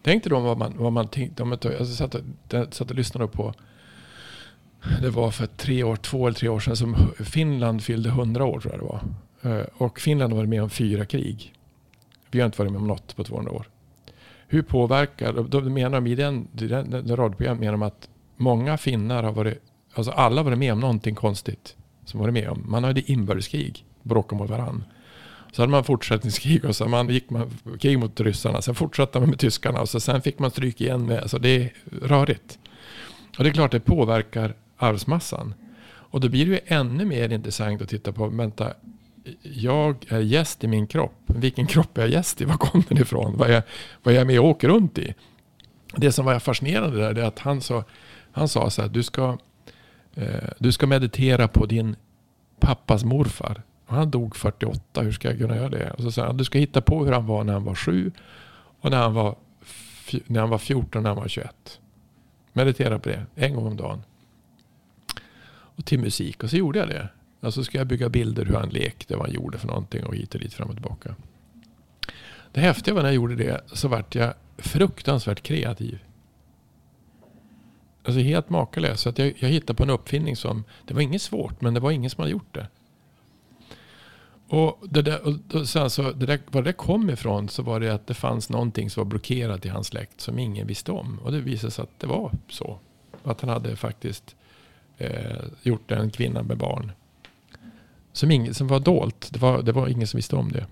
[0.04, 1.44] Tänk dig då vad man, vad man tänkte.
[1.44, 2.16] Om jag, jag satt,
[2.50, 3.54] jag satt och lyssnade på.
[5.02, 8.60] Det var för tre år, två eller tre år sedan som Finland fyllde hundra år
[8.60, 9.60] tror jag det var.
[9.60, 11.54] Eh, och Finland har varit med om fyra krig.
[12.32, 13.70] Vi har inte varit med om något på 200 år.
[14.48, 19.24] Hur påverkar, då menar de i den, den, den radioprogrammet menar de att många finnar
[19.24, 19.62] har varit,
[19.94, 21.76] alltså alla har varit med om någonting konstigt.
[22.06, 22.64] Som varit med om.
[22.66, 24.86] Man hade inbördeskrig, bråkade mot varandra.
[25.52, 28.62] Så hade man fortsättningskrig och så man gick man krig mot ryssarna.
[28.62, 31.20] Sen fortsatte man med tyskarna och så sen fick man stryk igen med.
[31.20, 32.60] Alltså det är rörigt.
[33.38, 35.54] Och det är klart det påverkar arvsmassan.
[35.88, 38.74] Och då blir det ju ännu mer intressant att titta på, vänta,
[39.42, 41.22] jag är gäst i min kropp.
[41.26, 42.46] Vilken kropp är jag gäst i?
[42.46, 43.38] Var kommer den ifrån?
[43.38, 43.64] Vad är,
[44.04, 45.14] vad är jag med och åker runt i?
[45.96, 47.84] Det som var fascinerande där är att han sa,
[48.32, 49.38] han sa så här, du ska,
[50.16, 51.96] eh, du ska meditera på din
[52.60, 53.62] pappas morfar.
[53.86, 55.92] Han dog 48, hur ska jag kunna göra det?
[55.92, 58.12] Och så sa han, du ska hitta på hur han var när han var sju
[58.82, 59.36] och när han var,
[60.26, 61.80] när han var 14 när han var 21.
[62.54, 64.04] Meditera på det, en gång om dagen.
[65.48, 66.44] Och till musik.
[66.44, 67.10] Och så gjorde jag det.
[67.42, 70.36] Alltså ska jag bygga bilder hur han lekte, vad han gjorde för någonting och hit
[70.36, 71.16] och dit fram och tillbaka.
[72.52, 76.00] Det häftiga var när jag gjorde det så vart jag fruktansvärt kreativ.
[78.04, 79.02] Alltså helt makalös.
[79.02, 81.80] Så att jag, jag hittade på en uppfinning som, det var inget svårt men det
[81.80, 82.68] var ingen som hade gjort det.
[84.48, 87.80] Och, det där, och sen så, alltså, det där, var det kom ifrån så var
[87.80, 91.20] det att det fanns någonting som var blockerat i hans släkt som ingen visste om.
[91.24, 92.80] Och det visade sig att det var så.
[93.24, 94.36] Att han hade faktiskt
[94.98, 96.92] eh, gjort en kvinna med barn.
[98.14, 99.30] Som, ingen, som var dolt.
[99.32, 100.66] Det var, det var ingen som visste om det.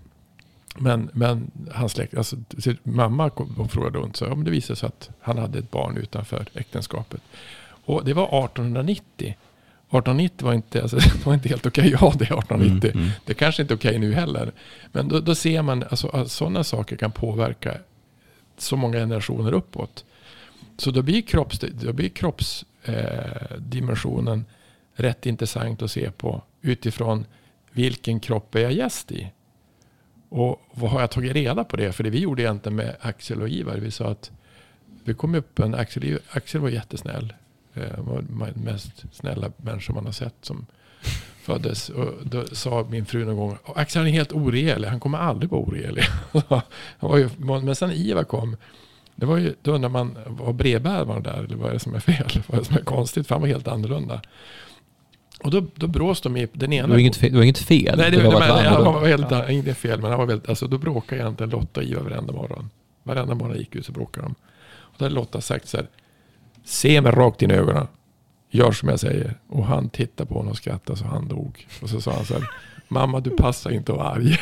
[0.77, 2.35] Men, men hans släkt, alltså,
[2.83, 4.15] mamma kom och frågade runt.
[4.15, 7.21] Så, ja, men det visade sig att han hade ett barn utanför äktenskapet.
[7.85, 9.35] Och det var 1890.
[9.97, 12.91] 1890 var inte, alltså, det var inte helt okej okay att ha det 1890.
[12.93, 13.13] Mm, mm.
[13.25, 14.51] Det kanske inte är okej okay nu heller.
[14.91, 17.77] Men då, då ser man alltså, att sådana saker kan påverka
[18.57, 20.05] så många generationer uppåt.
[20.77, 24.45] Så då blir, kropps, då blir kroppsdimensionen eh,
[25.01, 27.25] rätt intressant att se på utifrån
[27.71, 29.31] vilken kropp är jag gäst i?
[30.29, 31.91] Och vad har jag tagit reda på det?
[31.91, 34.31] För det vi gjorde egentligen med Axel och Ivar, vi sa att
[35.03, 37.33] vi kom upp en Axel, Axel var jättesnäll.
[37.73, 37.99] Eh,
[38.53, 40.65] mest snälla människa man har sett som
[41.43, 41.89] föddes.
[41.89, 45.51] Och då sa min fru någon gång, Axel han är helt oregelig, han kommer aldrig
[45.51, 46.03] vara oregelig.
[46.49, 46.61] han
[46.99, 48.55] var ju, men sen Ivar kom,
[49.15, 51.99] det var ju då när man var brevbäraren där, eller vad är det som är
[51.99, 52.43] fel?
[52.47, 53.27] Vad är det som är konstigt?
[53.27, 54.21] För han var helt annorlunda.
[55.43, 56.87] Och då, då brås de i den ena...
[56.87, 57.31] Det var inget fel?
[57.31, 57.97] Det var inget fel.
[57.97, 60.67] Nej, det, det var, men, han var helt, inte fel, men han var väldigt, alltså,
[60.67, 62.69] då bråkade egentligen Lotta och Ivar varenda morgon.
[63.03, 64.35] Varenda morgon gick ut så bråkade de.
[64.75, 65.87] Och då hade Lotta sagt så här,
[66.65, 67.87] se mig rakt in i ögonen.
[68.51, 69.37] Gör som jag säger.
[69.49, 71.67] Och han tittade på honom och skrattade så han dog.
[71.81, 72.49] Och så sa han så här,
[72.87, 74.37] mamma du passar inte att vara arg.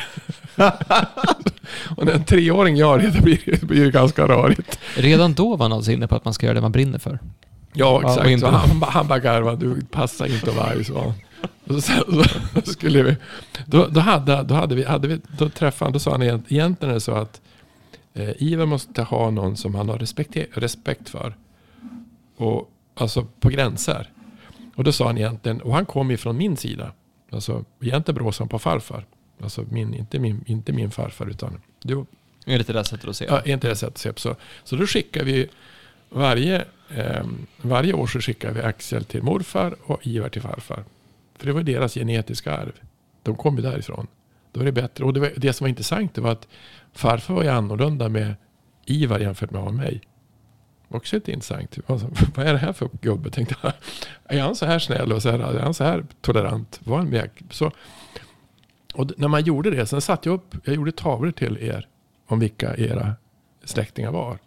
[1.96, 4.78] och när en treåring gör det, då blir det, blir det ganska rörigt.
[4.96, 7.18] Redan då var han alltså inne på att man ska göra det man brinner för.
[7.72, 8.30] Ja, exakt.
[8.30, 11.14] Ja, så han, han bara garvade, du passar inte att vara arg, så.
[11.66, 11.92] Och så,
[12.64, 13.16] så, skulle vi,
[13.66, 16.76] då, då, hade, då, hade vi, hade vi, då träffade han, då sa han egentligen
[16.80, 17.40] är det så att
[18.14, 21.34] eh, Ivar måste ha någon som han har respekt, respekt för.
[22.42, 24.10] Och, alltså på gränser.
[24.74, 26.92] Och då sa han egentligen, och han kom ju från min sida.
[27.30, 29.06] Alltså egentligen bråsade han på farfar.
[29.42, 31.92] Alltså min, inte, min, inte min farfar utan Det
[32.46, 33.24] är lite det sättet att se.
[33.24, 34.12] Ja, inte det sättet att se.
[34.16, 35.48] Så, så då skickar vi
[36.08, 36.64] varje,
[36.96, 37.24] eh,
[37.62, 40.84] varje år så skickar vi Axel till morfar och Ivar till farfar.
[41.36, 42.72] För det var deras genetiska arv.
[43.22, 44.06] De kom ju därifrån.
[44.52, 45.04] Då är det bättre.
[45.04, 46.48] Och det, var, det som var intressant det var att
[46.92, 48.34] farfar var ju annorlunda med
[48.86, 50.00] Ivar jämfört med mig.
[50.92, 51.78] Också lite intressant.
[52.34, 53.30] Vad är det här för gubbe?
[53.30, 53.72] Tänkte jag.
[54.24, 56.80] Är han så här snäll och så här, är han så här tolerant?
[56.84, 57.30] Var han med?
[57.50, 57.72] Så,
[58.94, 61.88] och när man gjorde det, sen satte jag upp, jag gjorde tavlor till er
[62.26, 63.14] om vilka era
[63.64, 64.38] släktingar var.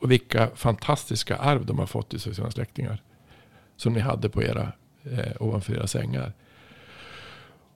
[0.00, 3.02] Och vilka fantastiska arv de har fått i sina släktingar.
[3.76, 4.72] Som ni hade på era,
[5.04, 6.32] eh, ovanför era sängar.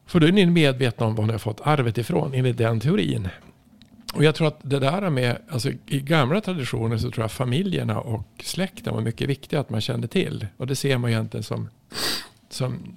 [0.06, 3.28] För då är ni medvetna om var ni har fått arvet ifrån enligt den teorin.
[4.12, 8.00] Och jag tror att det där med, alltså i gamla traditioner så tror jag familjerna
[8.00, 10.46] och släkten var mycket viktiga att man kände till.
[10.56, 11.68] Och det ser man egentligen som,
[12.48, 12.94] som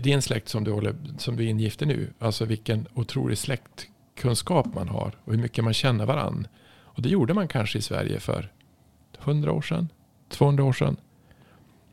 [0.00, 2.10] din släkt som du, håller, som du är ingift i nu.
[2.18, 6.46] Alltså vilken otrolig släktkunskap man har och hur mycket man känner varann.
[6.80, 8.52] Och det gjorde man kanske i Sverige för
[9.18, 9.88] 100 år sedan,
[10.28, 10.96] 200 år sedan.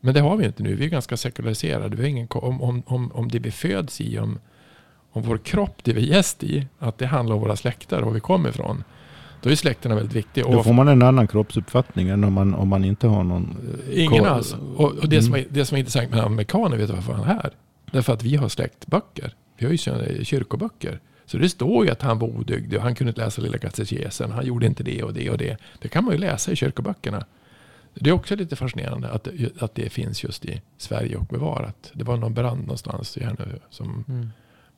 [0.00, 0.74] Men det har vi inte nu.
[0.74, 1.96] Vi är ganska sekulariserade.
[1.96, 4.38] Vi har ingen, om, om, om, om det vi föds i, om,
[5.16, 8.06] om vår kropp, det vi är gäst i, att det handlar om våra släkter och
[8.06, 8.84] var vi kommer ifrån.
[9.42, 10.44] Då är släkterna väldigt viktiga.
[10.44, 13.56] Då får man en annan kroppsuppfattning än om man, om man inte har någon...
[13.90, 14.56] Eh, ingen alls.
[14.76, 15.22] Och, och det, mm.
[15.22, 17.50] som är, det som är intressant med amerikaner, vet du varför han är här?
[17.92, 19.34] Därför att vi har släktböcker.
[19.58, 21.00] Vi har ju kyrkoböcker.
[21.26, 24.30] Så det står ju att han var odygdig och han kunde inte läsa lilla katekesen.
[24.30, 25.56] Han gjorde inte det och det och det.
[25.80, 27.24] Det kan man ju läsa i kyrkoböckerna.
[27.94, 31.90] Det är också lite fascinerande att, att det finns just i Sverige och bevarat.
[31.92, 33.44] Det var någon brand någonstans i Härnö.
[33.70, 34.30] Som, mm.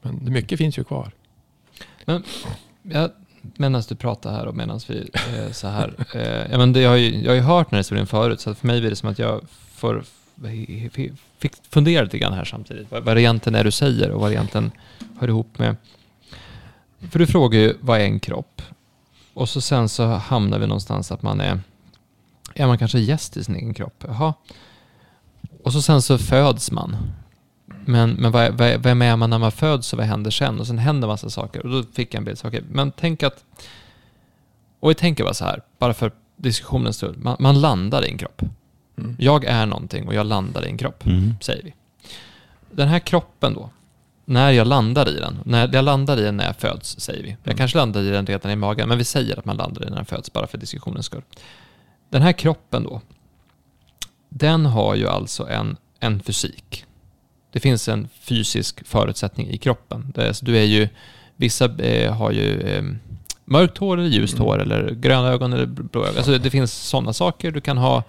[0.02, 1.10] Men mycket finns ju kvar.
[2.04, 2.24] Men,
[2.82, 3.08] ja,
[3.40, 5.94] medan du pratar här och medan vi eh, så här.
[6.14, 8.40] Eh, ja, men det, jag, har ju, jag har ju hört den här historien förut,
[8.40, 9.40] så för mig blir det som att jag
[9.74, 10.04] får,
[11.38, 12.90] fick fundera lite grann här samtidigt.
[12.90, 14.70] Vad, vad det egentligen är du säger och vad det egentligen
[15.20, 15.76] hör ihop med.
[17.10, 18.62] För du frågar ju, vad är en kropp?
[19.34, 21.60] Och så sen så hamnar vi någonstans att man är
[22.54, 24.04] är man kanske gäst i sin egen kropp.
[24.06, 24.34] Jaha.
[25.64, 26.96] Och så sen så föds man.
[27.88, 30.60] Men, men vad, vad, vem är man när man föds och vad händer sen?
[30.60, 31.66] Och sen händer massa saker.
[31.66, 32.40] Och då fick jag en bild.
[32.44, 33.44] Okay, men tänk att...
[34.80, 37.16] Och jag tänker bara så här, bara för diskussionens skull.
[37.18, 38.42] Man, man landar i en kropp.
[38.98, 39.16] Mm.
[39.18, 41.34] Jag är någonting och jag landar i en kropp, mm.
[41.40, 41.74] säger vi.
[42.70, 43.70] Den här kroppen då,
[44.24, 47.28] när jag landar i den, när jag landar i den när jag föds, säger vi.
[47.28, 47.56] Jag mm.
[47.56, 49.90] kanske landar i den redan i magen, men vi säger att man landar i den
[49.90, 51.22] när den föds, bara för diskussionens skull.
[52.08, 53.00] Den här kroppen då,
[54.28, 56.84] den har ju alltså en, en fysik.
[57.52, 60.12] Det finns en fysisk förutsättning i kroppen.
[60.14, 60.88] Det, alltså du är ju,
[61.36, 62.84] vissa eh, har ju eh,
[63.44, 64.66] mörkt hår eller ljust hår mm.
[64.66, 66.16] eller gröna ögon eller blå ögon.
[66.16, 67.50] Alltså det finns sådana saker.
[67.50, 68.02] Du kan ha,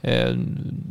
[0.00, 0.36] eh,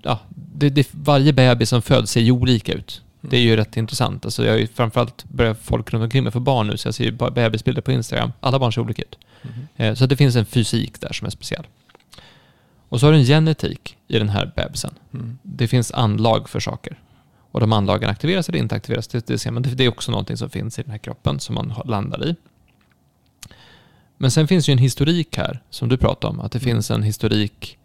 [0.03, 3.01] ja, det, det, varje bebis som föds ser ju olika ut.
[3.21, 4.25] Det är ju rätt intressant.
[4.25, 6.95] Alltså jag har ju framförallt börjat folk runt omkring mig för barn nu, så jag
[6.95, 8.31] ser ju bebisbilder på Instagram.
[8.39, 9.17] Alla barn ser olika ut.
[9.77, 9.95] Mm.
[9.95, 11.67] Så det finns en fysik där som är speciell.
[12.89, 14.93] Och så har du en genetik i den här bebisen.
[15.13, 15.37] Mm.
[15.43, 16.97] Det finns anlag för saker.
[17.51, 19.61] Och de anlagen aktiveras eller inte aktiveras, det, det ser man.
[19.61, 22.35] Det är också någonting som finns i den här kroppen som man landar i.
[24.17, 26.39] Men sen finns ju en historik här, som du pratade om.
[26.39, 26.73] Att det mm.
[26.73, 27.77] finns en historik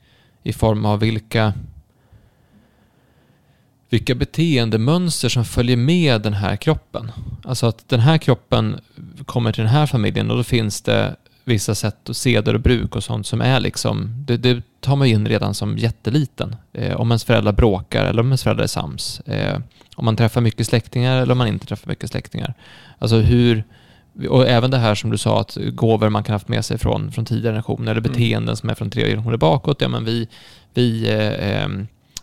[0.42, 1.54] i form av vilka,
[3.90, 7.12] vilka beteendemönster som följer med den här kroppen.
[7.44, 8.80] Alltså att den här kroppen
[9.26, 11.16] kommer till den här familjen och då finns det
[11.47, 15.07] vissa sätt och seder och bruk och sånt som är liksom, det, det tar man
[15.07, 16.57] in redan som jätteliten.
[16.72, 19.20] Eh, om ens föräldrar bråkar eller om ens föräldrar är sams.
[19.20, 19.59] Eh,
[19.97, 22.55] om man träffar mycket släktingar eller om man inte träffar mycket släktingar.
[22.99, 23.64] Alltså hur,
[24.28, 26.78] och även det här som du sa att gåvor man kan ha haft med sig
[26.78, 28.12] från, från tidigare generationer eller mm.
[28.12, 28.57] beteenden mm.
[28.57, 29.80] som är från tre generationer bakåt.
[29.80, 30.28] Ja, men vi,
[30.74, 31.68] vi, eh, eh,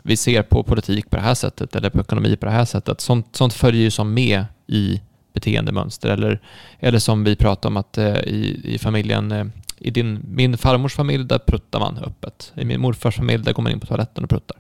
[0.02, 3.02] vi ser på politik på det här sättet eller på ekonomi på det här sättet.
[3.02, 5.02] Sånt, sånt följer ju som med i
[5.34, 6.10] beteendemönster.
[6.10, 6.40] Eller,
[6.80, 9.46] eller som vi pratade om att eh, i, i familjen, eh,
[9.78, 12.54] i din, min farmors familj, där pruttar man öppet.
[12.56, 14.58] I min morfars familj, där går man in på toaletten och pruttar.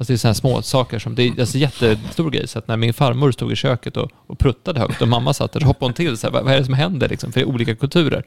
[0.00, 2.48] Alltså det är sådana små saker som, det är alltså jättestor grej.
[2.48, 5.52] Så att när min farmor stod i köket och, och pruttade högt och mamma satt
[5.52, 6.16] där så hoppade hon till.
[6.16, 7.32] Så här, vad, vad är det som händer liksom?
[7.32, 8.24] För det är olika kulturer.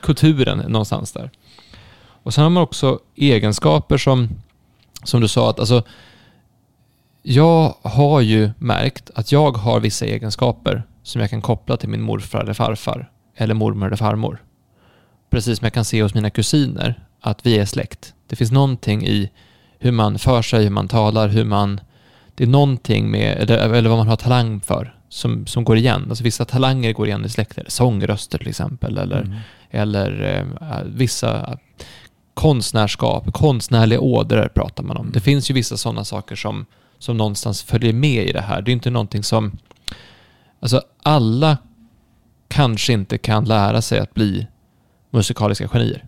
[0.00, 1.30] Kulturen någonstans där.
[2.22, 4.28] Och sen har man också egenskaper som,
[5.04, 5.82] som du sa, att alltså,
[7.22, 12.02] jag har ju märkt att jag har vissa egenskaper som jag kan koppla till min
[12.02, 14.42] morfar eller farfar eller mormor eller farmor.
[15.30, 18.14] Precis som jag kan se hos mina kusiner att vi är släkt.
[18.26, 19.30] Det finns någonting i
[19.78, 21.80] hur man för sig, hur man talar, hur man...
[22.34, 26.06] Det är någonting med, eller, eller vad man har talang för, som, som går igen.
[26.08, 27.64] Alltså vissa talanger går igen i släkter.
[27.68, 29.38] Sångröster till exempel, eller, mm.
[29.70, 31.58] eller äh, vissa
[32.34, 35.02] konstnärskap, konstnärliga ådror pratar man om.
[35.02, 35.12] Mm.
[35.12, 36.66] Det finns ju vissa sådana saker som,
[36.98, 38.62] som någonstans följer med i det här.
[38.62, 39.58] Det är inte någonting som
[40.62, 41.58] Alltså alla
[42.48, 44.46] kanske inte kan lära sig att bli
[45.10, 46.04] musikaliska genier.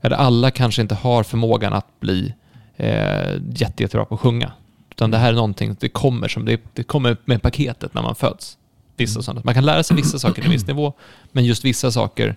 [0.00, 2.34] Eller alla kanske inte har förmågan att bli
[2.76, 4.52] eh, jätte, jättebra på att sjunga.
[4.90, 8.14] Utan det här är någonting, det kommer, som, det, det kommer med paketet när man
[8.14, 8.58] föds.
[8.96, 9.40] Vissa sådana.
[9.44, 10.92] Man kan lära sig vissa saker till en viss nivå,
[11.32, 12.36] men just vissa saker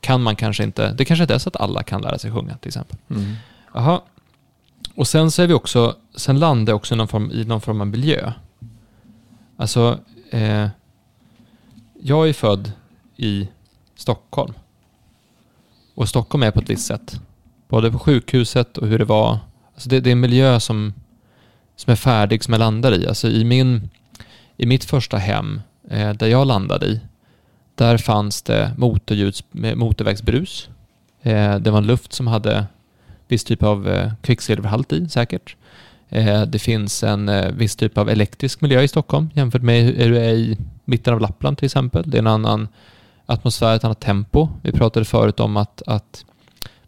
[0.00, 2.56] kan man kanske inte, det kanske inte är så att alla kan lära sig sjunga
[2.56, 2.98] till exempel.
[3.10, 3.36] Mm.
[4.94, 7.60] Och sen så är vi också, sen landar jag också i någon form, i någon
[7.60, 8.32] form av miljö.
[9.56, 9.98] Alltså,
[10.30, 10.68] eh,
[12.02, 12.72] jag är född
[13.16, 13.48] i
[13.96, 14.52] Stockholm.
[15.94, 17.20] Och Stockholm är på ett visst sätt.
[17.68, 19.38] Både på sjukhuset och hur det var.
[19.74, 20.94] Alltså det, det är en miljö som,
[21.76, 23.06] som är färdig, som jag landar i.
[23.06, 23.90] Alltså i, min,
[24.56, 27.00] i mitt första hem, eh, där jag landade i,
[27.74, 30.68] där fanns det motorljuds, motorvägsbrus.
[31.22, 32.66] Eh, det var en luft som hade
[33.28, 35.56] viss typ av eh, kvicksilverhalt i säkert.
[36.08, 40.12] Eh, det finns en eh, viss typ av elektrisk miljö i Stockholm jämfört med hur
[40.12, 40.58] det är i
[40.90, 42.10] mitten av Lappland till exempel.
[42.10, 42.68] Det är en annan
[43.26, 44.48] atmosfär, ett annat tempo.
[44.62, 46.24] Vi pratade förut om att, att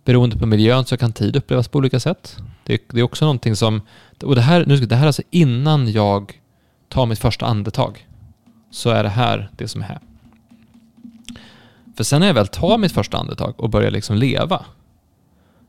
[0.05, 2.37] beroende på miljön så kan tid upplevas på olika sätt.
[2.65, 3.81] Det, det är också någonting som,
[4.23, 6.41] och det här, nu, det här är alltså innan jag
[6.89, 8.07] tar mitt första andetag,
[8.71, 10.01] så är det här det som är här.
[11.97, 14.65] För sen när jag väl tar mitt första andetag och börjar liksom leva,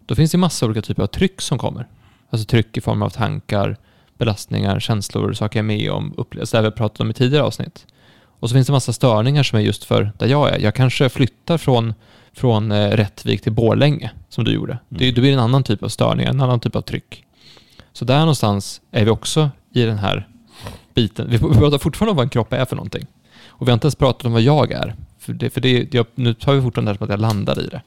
[0.06, 1.88] då finns det massa olika typer av tryck som kommer.
[2.30, 3.78] Alltså tryck i form av tankar,
[4.18, 7.44] belastningar, känslor, saker jag är med om, upplevelser, det vi har pratat om i tidigare
[7.44, 7.86] avsnitt.
[8.44, 10.60] Och så finns det massa störningar som är just för där jag är.
[10.60, 11.94] Jag kanske flyttar från,
[12.34, 14.72] från eh, Rättvik till Borlänge, som du gjorde.
[14.72, 14.84] Mm.
[14.88, 17.26] Det, det blir en annan typ av störning, en annan typ av tryck.
[17.94, 20.28] Så där någonstans är vi också i den här
[20.94, 21.28] biten.
[21.30, 23.08] Vi pratar fortfarande om vad en kropp är för någonting.
[23.48, 24.96] Och vi har inte ens pratat om vad jag är.
[25.20, 27.60] För, det, för det, jag, nu tar vi fortfarande det här som att jag landar
[27.60, 27.82] i det.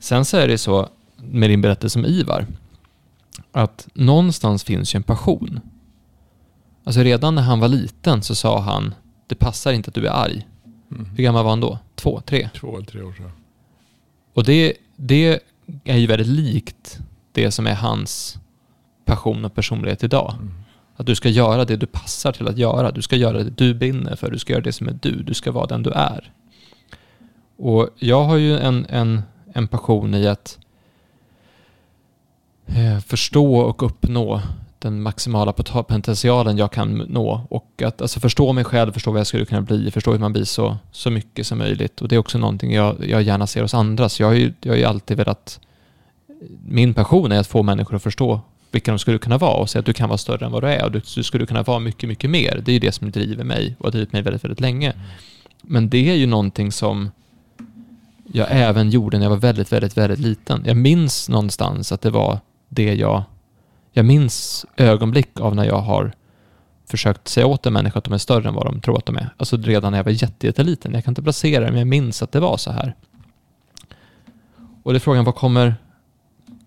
[0.00, 2.46] Sen så är det så med din berättelse om Ivar,
[3.52, 5.60] att någonstans finns ju en passion.
[6.84, 8.94] Alltså redan när han var liten så sa han,
[9.26, 10.46] det passar inte att du är arg.
[10.90, 11.04] Mm.
[11.16, 11.78] Hur gammal var han då?
[11.94, 12.48] Två, tre?
[12.54, 13.32] Två eller tre år sedan.
[14.34, 15.40] Och det, det
[15.84, 16.98] är ju väldigt likt
[17.32, 18.38] det som är hans
[19.04, 20.34] passion och personlighet idag.
[20.38, 20.54] Mm.
[20.96, 22.90] Att du ska göra det du passar till att göra.
[22.90, 24.30] Du ska göra det du brinner för.
[24.30, 25.22] Du ska göra det som är du.
[25.22, 26.32] Du ska vara den du är.
[27.56, 29.22] Och jag har ju en, en,
[29.54, 30.58] en passion i att
[32.66, 34.42] eh, förstå och uppnå
[34.78, 37.46] den maximala potentialen jag kan nå.
[37.50, 40.32] Och att alltså, förstå mig själv, förstå vad jag skulle kunna bli, förstå hur man
[40.32, 42.00] blir så, så mycket som möjligt.
[42.00, 44.08] Och det är också någonting jag, jag gärna ser hos andra.
[44.08, 45.60] Så jag har ju, jag har ju alltid velat...
[46.66, 49.80] Min passion är att få människor att förstå vilka de skulle kunna vara och säga
[49.80, 51.78] att du kan vara större än vad du är och du, du skulle kunna vara
[51.78, 52.62] mycket, mycket mer.
[52.64, 54.92] Det är ju det som driver mig och har drivit mig väldigt, väldigt länge.
[55.62, 57.10] Men det är ju någonting som
[58.32, 60.62] jag även gjorde när jag var väldigt, väldigt, väldigt liten.
[60.66, 63.22] Jag minns någonstans att det var det jag...
[63.96, 66.12] Jag minns ögonblick av när jag har
[66.86, 69.16] försökt säga åt en människa att de är större än vad de tror att de
[69.16, 69.30] är.
[69.36, 70.94] Alltså redan när jag var jätte, jätteliten.
[70.94, 72.94] Jag kan inte placera det, men jag minns att det var så här.
[74.82, 75.74] Och det är frågan, var kommer,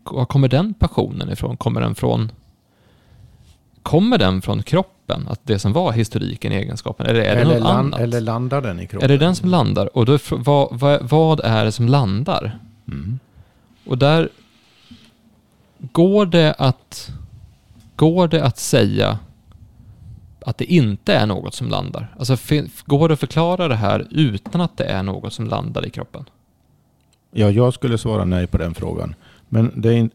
[0.04, 1.58] var kommer den passionen ifrån?
[1.58, 2.32] Kommer den från
[3.84, 5.28] Kommer den från kroppen?
[5.28, 7.06] Att det som var historiken, egenskapen?
[7.06, 8.00] Eller är det eller, något land, annat?
[8.00, 9.10] eller landar den i kroppen?
[9.10, 9.98] Är det den som landar?
[9.98, 12.60] Och då är vad, vad, vad är det som landar?
[12.88, 13.20] Mm.
[13.86, 14.30] Och där
[15.78, 17.12] går det att
[18.00, 19.20] går det att säga
[20.42, 22.16] att det inte är något som landar?
[22.20, 22.38] Alltså
[22.86, 26.26] går det att förklara det här utan att det är något som landar i kroppen?
[27.32, 29.16] Ja, jag skulle svara nej på den frågan.
[29.50, 30.10] Men det är in,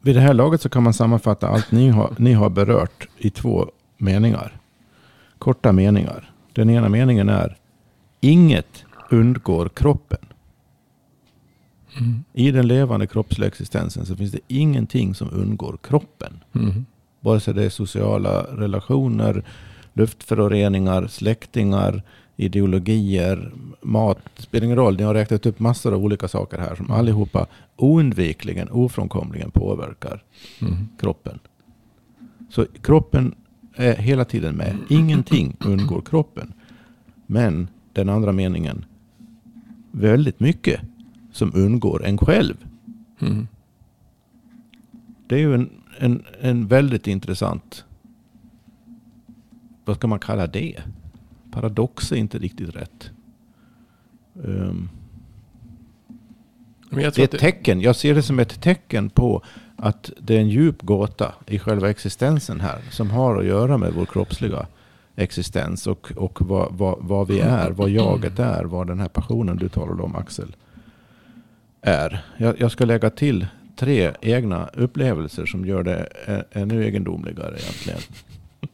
[0.00, 3.30] vid det här laget så kan man sammanfatta allt ni har, ni har berört i
[3.30, 4.60] två meningar.
[5.38, 6.30] Korta meningar.
[6.52, 7.56] Den ena meningen är
[8.20, 10.27] Inget undgår kroppen.
[11.98, 12.24] Mm.
[12.32, 16.32] I den levande kroppsliga existensen så finns det ingenting som undgår kroppen.
[16.54, 16.86] Mm.
[17.20, 19.44] Vare sig det är sociala relationer,
[19.92, 22.02] luftföroreningar, släktingar,
[22.36, 24.18] ideologier, mat.
[24.36, 24.96] Det spelar ingen roll.
[24.96, 27.46] Ni har räknat upp massor av olika saker här som allihopa
[27.76, 30.22] oundvikligen, ofrånkomligen påverkar
[30.60, 30.88] Mm.
[31.00, 31.38] kroppen.
[32.50, 33.34] Så kroppen
[33.74, 34.76] är hela tiden med.
[34.88, 36.52] Ingenting undgår kroppen.
[37.26, 38.84] Men den andra meningen.
[39.90, 40.80] Väldigt mycket
[41.38, 42.56] som undgår en själv.
[43.20, 43.48] Mm.
[45.26, 47.84] Det är ju en, en, en väldigt intressant,
[49.84, 50.82] vad ska man kalla det?
[51.50, 53.10] Paradox är inte riktigt rätt.
[54.34, 54.88] Um,
[56.90, 59.42] det är ett tecken, jag ser det som ett tecken på
[59.76, 62.78] att det är en djup gåta i själva existensen här.
[62.90, 64.66] Som har att göra med vår kroppsliga
[65.16, 69.56] existens och, och vad, vad, vad vi är, vad jaget är, vad den här passionen
[69.56, 70.56] du talade om Axel
[71.82, 72.24] är.
[72.36, 78.00] Jag, jag ska lägga till tre egna upplevelser som gör det ä- ännu egendomligare egentligen.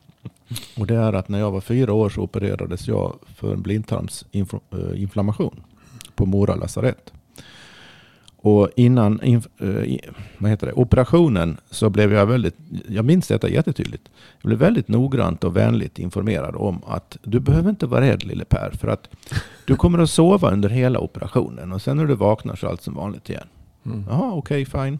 [0.76, 5.60] Och det är att när jag var fyra år så opererades jag för en blindtarmsinflammation
[6.14, 7.12] på Mora lasarett.
[8.36, 9.40] Och innan eh,
[10.38, 12.56] vad heter det, operationen så blev jag väldigt,
[12.88, 14.08] jag minns detta jättetydligt.
[14.42, 18.44] Jag blev väldigt noggrant och vänligt informerad om att du behöver inte vara rädd lille
[18.44, 19.08] Per för att
[19.66, 22.82] du kommer att sova under hela operationen och sen när du vaknar så är allt
[22.82, 23.46] som vanligt igen.
[23.86, 24.04] Mm.
[24.08, 24.98] Jaha, okej, fine.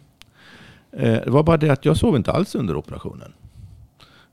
[0.91, 3.33] Eh, det var bara det att jag sov inte alls under operationen.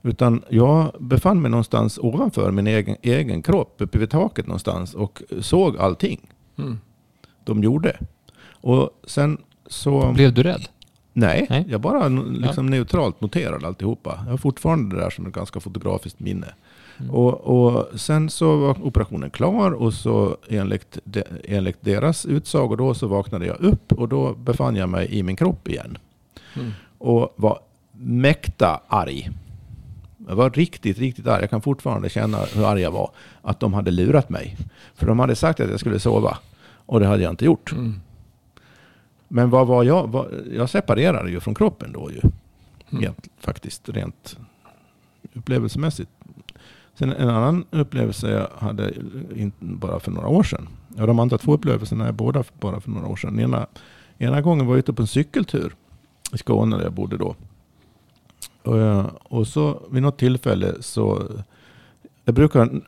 [0.01, 5.21] Utan jag befann mig någonstans ovanför min egen, egen kropp, uppe vid taket någonstans och
[5.41, 6.79] såg allting Mm.
[7.43, 7.97] de gjorde.
[8.51, 10.11] Och sen så...
[10.11, 10.67] Blev du rädd?
[11.13, 11.65] Nej, Nej.
[11.69, 14.19] jag bara liksom neutralt noterade alltihopa.
[14.25, 16.47] Jag har fortfarande det där som ett ganska fotografiskt minne.
[16.97, 17.11] Mm.
[17.11, 22.93] Och, och sen så var operationen klar och så enligt, de, enligt deras utsago då
[22.93, 25.97] så vaknade jag upp och då befann jag mig i min kropp igen.
[26.55, 26.71] Mm.
[26.97, 27.59] Och var
[27.91, 29.29] mäkta arg.
[30.27, 31.41] Jag var riktigt, riktigt arg.
[31.41, 33.11] Jag kan fortfarande känna hur arg jag var.
[33.41, 34.57] Att de hade lurat mig.
[34.95, 36.37] För de hade sagt att jag skulle sova.
[36.85, 37.71] Och det hade jag inte gjort.
[37.71, 38.01] Mm.
[39.27, 40.07] Men vad var jag?
[40.07, 42.21] Vad, jag separerade ju från kroppen då ju.
[42.89, 43.03] Mm.
[43.03, 44.37] Rent, faktiskt, rent
[45.33, 46.09] upplevelsemässigt.
[46.95, 48.93] Sen en annan upplevelse jag hade
[49.59, 50.67] bara för några år sedan.
[50.97, 53.39] Ja, de andra två upplevelserna är båda bara för några år sedan.
[53.39, 53.67] Ena,
[54.17, 55.75] ena gången var jag ute på en cykeltur
[56.33, 57.35] i Skåne där jag bodde då.
[58.63, 61.23] Och, eh, och så vid något tillfälle så,
[62.25, 62.81] jag brukar,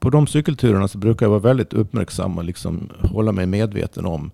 [0.00, 4.30] på de cykelturerna så brukar jag vara väldigt uppmärksam och liksom hålla mig medveten om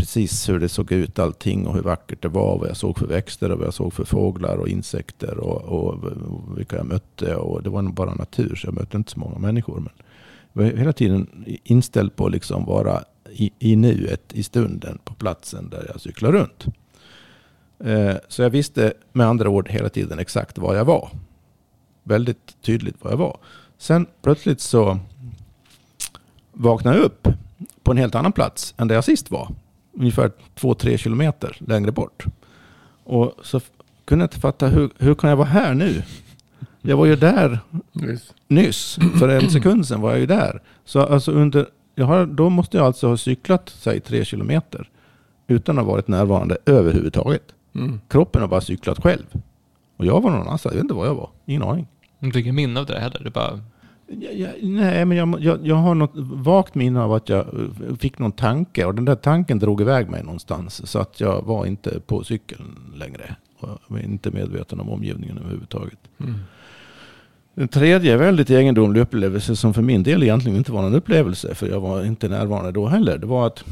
[0.00, 2.58] precis hur det såg ut allting och hur vackert det var.
[2.58, 6.04] Vad jag såg för växter och vad jag såg för fåglar och insekter och, och,
[6.04, 7.36] och vilka jag mötte.
[7.36, 9.80] Och det var nog bara natur så jag mötte inte så många människor.
[9.80, 9.92] Men
[10.52, 15.14] jag var hela tiden inställd på att liksom vara i, i nuet, i stunden, på
[15.14, 16.66] platsen där jag cyklar runt.
[17.84, 21.10] Eh, så jag visste med andra ord hela tiden exakt var jag var.
[22.02, 23.36] Väldigt tydligt var jag var.
[23.78, 24.98] Sen plötsligt så
[26.52, 27.28] vaknade jag upp
[27.82, 29.54] på en helt annan plats än där jag sist var.
[30.00, 32.24] Ungefär två, tre kilometer längre bort.
[33.04, 33.60] Och så
[34.04, 36.02] kunde jag inte fatta hur, hur kan jag vara här nu?
[36.82, 37.58] Jag var ju där
[37.92, 38.34] Visst.
[38.48, 38.98] nyss.
[39.18, 40.62] För en sekund sedan var jag ju där.
[40.84, 44.88] Så alltså under, jag har, då måste jag alltså ha cyklat, säg tre kilometer.
[45.46, 47.44] Utan att ha varit närvarande överhuvudtaget.
[47.74, 48.00] Mm.
[48.08, 49.26] Kroppen har bara cyklat själv.
[49.96, 50.72] Och jag var någon annanstans.
[50.74, 51.30] Jag vet inte var jag var.
[51.46, 51.86] Ingen aning.
[52.18, 53.20] Du fick ingen minne av det där heller?
[53.24, 53.60] Du bara,
[54.18, 57.96] Jag, jag, nej, men jag, jag, jag har något vagt minne av att jag eh,
[57.98, 58.84] fick någon tanke.
[58.84, 60.90] Och den där tanken drog iväg mig någonstans.
[60.90, 63.36] Så att jag var inte på cykeln längre.
[63.58, 65.98] Och jag var inte medveten om omgivningen överhuvudtaget.
[66.20, 66.34] Mm.
[67.54, 71.54] Den tredje väldigt egendomlig upplevelse som för min del egentligen inte var någon upplevelse.
[71.54, 73.18] För jag var inte närvarande då heller.
[73.18, 73.64] Det var att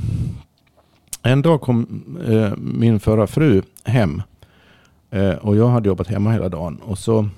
[1.23, 4.23] en dag kom eh, min förra fru hem.
[5.11, 6.77] Eh, och jag hade jobbat hemma hela dagen.
[6.85, 7.29] Och så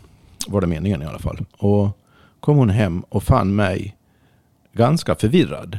[0.48, 1.38] var det meningen i alla fall.
[1.59, 1.99] Och
[2.41, 3.97] kom hon hem och fann mig
[4.72, 5.78] ganska förvirrad.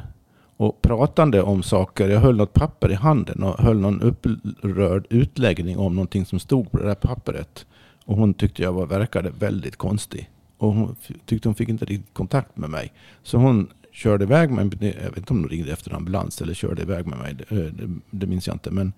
[0.57, 2.09] Och pratande om saker.
[2.09, 6.71] Jag höll något papper i handen och höll någon upprörd utläggning om någonting som stod
[6.71, 7.65] på det där pappret.
[8.05, 10.29] Och hon tyckte jag var, verkade väldigt konstig.
[10.57, 10.95] Och hon
[11.25, 12.93] tyckte hon fick inte riktigt kontakt med mig.
[13.23, 14.69] Så hon körde iväg mig.
[14.81, 17.33] Jag vet inte om hon ringde efter ambulans eller körde iväg med mig.
[17.33, 18.71] Det, det, det minns jag inte.
[18.71, 18.93] Men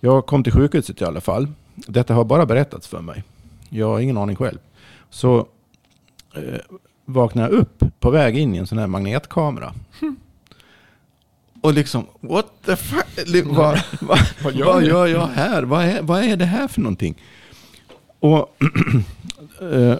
[0.00, 1.48] jag kom till sjukhuset i alla fall.
[1.74, 3.24] Detta har bara berättats för mig.
[3.68, 4.58] Jag har ingen aning själv.
[5.10, 5.46] Så
[6.34, 6.58] eh,
[7.08, 9.74] vaknade jag upp på väg in i en sån här magnetkamera.
[11.60, 13.06] Och liksom, what the fuck?
[13.26, 15.62] Li- Vad, vad, Vad gör vad gör jag här?
[15.62, 17.14] Vad är, vad är det här för någonting?
[18.20, 18.56] Och
[19.72, 19.96] eh,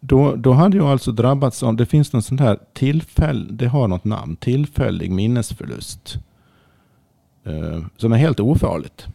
[0.00, 3.88] då, då hade jag alltså drabbats av, det finns någon sån här tillfäll, det har
[3.88, 6.18] något namn, tillfällig minnesförlust.
[7.44, 9.06] Eh, som är helt ofarligt.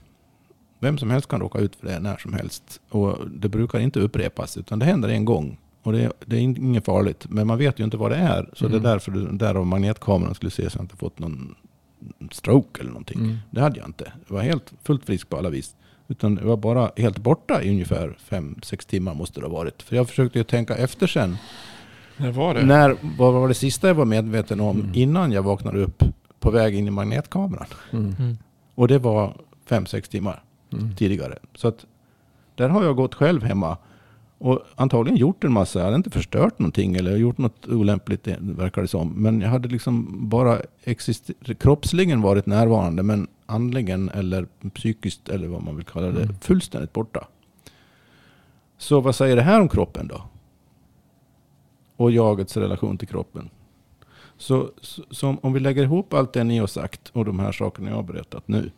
[0.80, 2.82] Vem som helst kan råka ut för det när som helst.
[2.90, 5.58] Och det brukar inte upprepas, utan det händer en gång.
[5.86, 7.26] Och det, det är inget farligt.
[7.30, 8.50] Men man vet ju inte vad det är.
[8.54, 8.72] Så Mm.
[8.82, 11.56] det är därför du, därav magnetkameran skulle se så jag inte fått någon
[12.32, 13.20] stroke eller någonting.
[13.20, 13.38] Mm.
[13.52, 14.12] Det hade jag inte.
[14.28, 15.76] Jag var helt fullt frisk på alla vis.
[16.08, 19.82] Utan jag var bara helt borta i ungefär fem sex timmar måste det ha varit.
[19.84, 21.38] För jag försökte ju tänka efter sen.
[22.18, 22.66] När var det?
[22.66, 24.92] När, vad var det sista jag var medveten om Mm.
[24.94, 26.04] innan jag vaknade upp
[26.40, 27.66] på väg in i magnetkameran?
[27.92, 28.16] Mm.
[28.20, 28.38] mm.
[28.76, 29.34] Och det var
[29.66, 30.42] fem sex timmar
[30.74, 30.96] Mm.
[30.96, 31.38] tidigare.
[31.56, 31.86] Så att
[32.56, 33.78] där har jag gått själv hemma.
[34.46, 35.80] Och antagligen gjort en massa.
[35.80, 39.10] Jag hade inte förstört någonting eller gjort något olämpligt verkar det som.
[39.10, 40.62] Men jag hade liksom bara
[41.60, 43.04] kroppsligen varit närvarande.
[43.04, 46.24] Men andligen eller psykiskt eller vad man vill kalla det.
[46.24, 46.36] Mm.
[46.42, 47.28] Fullständigt borta.
[48.78, 50.22] Så vad säger det här om kroppen då?
[51.96, 53.50] Och jagets relation till kroppen.
[54.38, 57.52] Så, så, så om vi lägger ihop allt det ni har sagt och de här
[57.52, 58.72] sakerna jag har berättat nu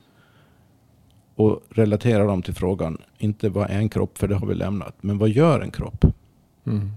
[1.38, 4.96] och relaterar dem till frågan, inte vad är en kropp, för det har vi lämnat,
[5.02, 6.06] men vad gör en kropp?
[6.66, 6.92] Mm.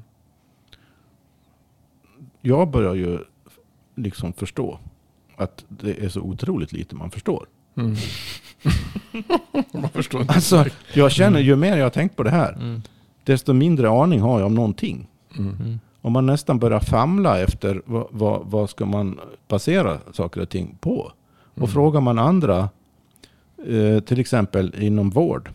[2.40, 3.18] Jag börjar ju
[3.94, 4.78] liksom förstå
[5.36, 7.46] att det är så otroligt lite man förstår.
[7.74, 7.94] Mm.
[9.72, 10.34] Man förstår inte.
[10.34, 10.64] Alltså,
[10.94, 12.82] jag känner ju mer jag har tänkt på det här, Mm.
[13.24, 15.06] desto mindre aning har jag om någonting.
[15.38, 15.54] Mm.
[15.60, 15.80] Mm.
[16.00, 20.76] Om man nästan börjar famla efter vad, vad, vad ska man basera saker och ting
[20.80, 21.12] på.
[21.44, 21.68] Och Mm.
[21.68, 22.68] frågar man andra,
[24.06, 25.50] till exempel inom vård,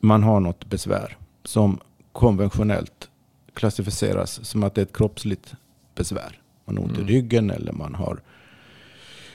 [0.00, 1.80] man har något besvär som
[2.12, 3.08] konventionellt
[3.54, 5.54] klassificeras som att det är ett kroppsligt
[5.94, 6.40] besvär.
[6.64, 7.08] Man har ont Mm.
[7.08, 8.20] i ryggen eller man har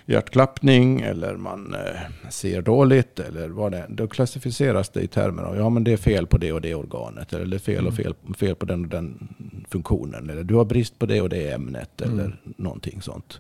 [0.06, 3.86] hjärtklappning eller man eh, ser dåligt eller vad det är.
[3.90, 6.76] Då klassificeras det i termer av ja men det är fel på det och det
[6.76, 9.28] organet eller det är fel och fel, fel på den och den
[9.70, 12.20] funktionen eller du har brist på det och det ämnet Mm.
[12.20, 13.40] eller någonting sånt.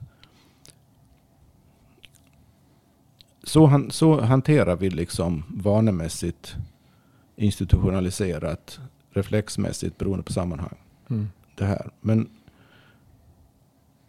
[3.44, 6.56] Så, han, så hanterar vi liksom vanemässigt,
[7.36, 8.80] institutionaliserat,
[9.12, 10.76] reflexmässigt beroende på sammanhang
[11.10, 11.28] Mm.
[11.56, 11.90] det här.
[12.02, 12.30] Men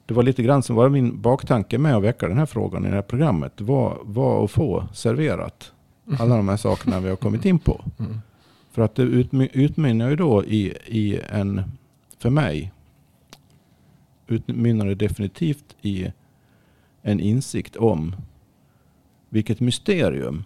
[0.06, 2.88] det var lite grann som var min baktanke med att väcka den här frågan i
[2.88, 3.60] det här programmet.
[3.60, 5.72] Var, var att få serverat
[6.18, 7.84] alla de här sakerna vi har kommit in på.
[7.98, 8.20] Mm.
[8.70, 11.62] För att det utmy- utmynnar ju då i, i en,
[12.18, 12.72] för mig,
[14.26, 16.12] utmynnar det definitivt i
[17.02, 18.16] en insikt om
[19.34, 20.44] vilket mysterium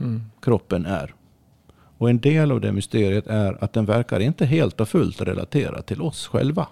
[0.00, 0.22] Mm.
[0.42, 1.14] kroppen är.
[1.98, 5.86] Och en del av det mysteriet är att den verkar inte helt och fullt relaterad
[5.86, 6.66] till oss själva.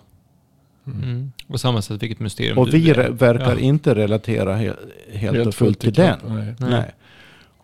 [0.86, 1.32] Mm.
[1.48, 2.94] På samma sätt vilket mysterium Och du vi är.
[2.94, 3.58] re- verkar Ja.
[3.58, 4.76] inte relatera he-
[5.12, 6.18] helt, och fullt till den.
[6.26, 6.54] Nej.
[6.58, 6.70] Nej.
[6.70, 6.90] Nej.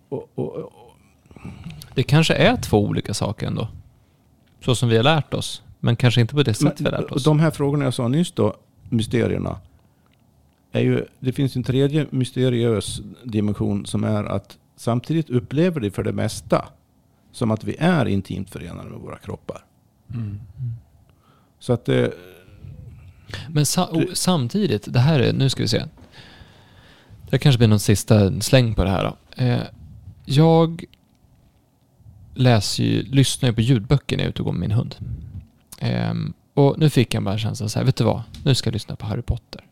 [0.08, 0.72] Och, och, och,
[1.94, 3.68] Det kanske är två olika saker ändå.
[4.64, 5.62] Så som vi har lärt oss.
[5.80, 7.24] Men kanske inte på det sätt vi har lärt oss.
[7.24, 8.54] de här frågorna jag sa nyss då,
[8.88, 9.58] mysterierna.
[10.72, 16.02] Är ju, det finns en tredje mysteriös dimension som är att samtidigt upplever det för
[16.02, 16.68] det mesta
[17.32, 19.64] som att vi är intimt förenade med våra kroppar.
[20.14, 20.40] Mm.
[21.58, 22.12] Så att det,
[23.48, 25.84] Men sa samtidigt, det här är, nu ska vi se.
[27.30, 29.42] Det kanske blir någon sista släng på det här då.
[29.42, 29.62] Eh,
[30.24, 30.84] jag
[32.34, 34.94] läser ju, lyssnar ju på ljudböcker när jag är ute och går med min hund.
[35.78, 38.22] Ehm, och nu fick jag bara känslan så här, vet du vad?
[38.44, 39.65] Nu ska jag lyssna på Harry Potter.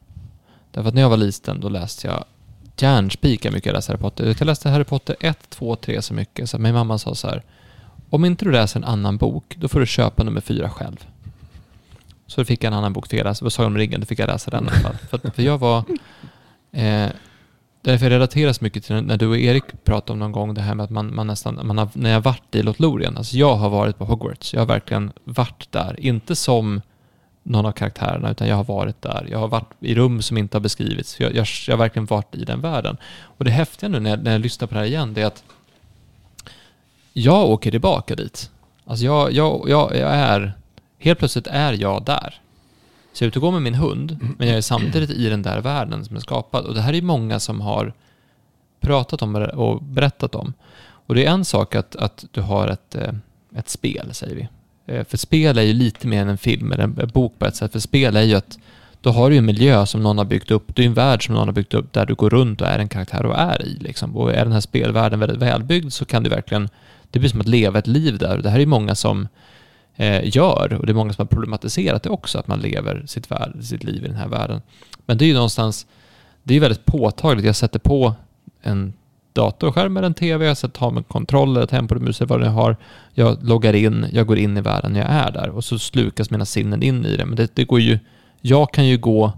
[0.74, 2.24] Därför att när jag var liten då läste jag
[2.76, 4.26] järnspikar mycket jag läste Harry Potter.
[4.38, 6.50] Jag läste Harry Potter 1, 2, 3 så mycket.
[6.50, 7.42] Så min mamma sa så här,
[8.10, 11.06] om inte du läser en annan bok, då får du köpa nummer fyra själv.
[12.26, 14.18] Så då fick jag en annan bok, till jag läsa, Sagan om ringen, då fick
[14.18, 14.94] jag läsa den i alla fall.
[15.10, 15.78] För, att, för jag var...
[16.72, 17.08] Eh,
[17.82, 20.54] därför jag relaterar så mycket till när- när du och Erik pratade om någon gång
[20.54, 23.36] det här med att man, man nästan, man har, när jag varit i Lothlorien, alltså
[23.36, 26.80] jag har varit på Hogwarts, jag har verkligen varit där, inte som
[27.46, 29.26] någon av karaktärerna, utan jag har varit där.
[29.30, 31.20] Jag har varit i rum som inte har beskrivits.
[31.20, 32.96] Jag, jag, jag har verkligen varit i den världen.
[33.22, 35.26] Och det häftiga nu när jag, när jag lyssnar på det här igen, det är
[35.26, 35.44] att
[37.12, 38.50] jag åker tillbaka dit.
[38.84, 40.52] Alltså jag, jag, jag, jag är,
[40.98, 42.40] helt plötsligt är jag där.
[43.12, 45.42] Så jag är ute och går med min hund, men jag är samtidigt i den
[45.42, 46.64] där världen som är skapad.
[46.64, 47.92] Och det här är många som har
[48.80, 50.52] pratat om det och berättat om.
[51.06, 53.12] Och det är en sak att, att du har ett, eh,
[53.56, 54.48] ett spel, säger vi.
[54.86, 57.56] Eh, för spel är ju lite mer än en film eller en bok på ett
[57.56, 57.72] sätt.
[57.72, 58.58] För spel är ju att
[59.00, 60.74] då har du ju en miljö som någon har byggt upp.
[60.74, 62.78] Det är en värld som någon har byggt upp där du går runt och är
[62.78, 63.78] en karaktär och är i.
[63.80, 64.16] Liksom.
[64.16, 66.68] Och är den här spelvärlden väldigt välbyggd så kan du verkligen,
[67.10, 68.38] det blir som att leva ett liv där.
[68.38, 69.28] Det här är ju många som
[69.96, 73.30] eh, gör och det är många som har problematiserat det också, att man lever sitt,
[73.30, 74.62] värld, sitt liv i den här världen.
[75.06, 75.86] Men det är ju någonstans,
[76.42, 77.46] det är ju väldigt påtagligt.
[77.46, 78.14] Jag sätter på
[78.62, 78.92] en
[79.34, 82.76] datorskärm eller en tv, jag sätter, har med kontroller, tempomus eller vad jag har.
[83.12, 86.44] Jag loggar in, jag går in i världen jag är där och så slukas mina
[86.44, 87.26] sinnen in i det.
[87.26, 87.98] Men det, det går ju,
[88.40, 89.32] jag kan ju gå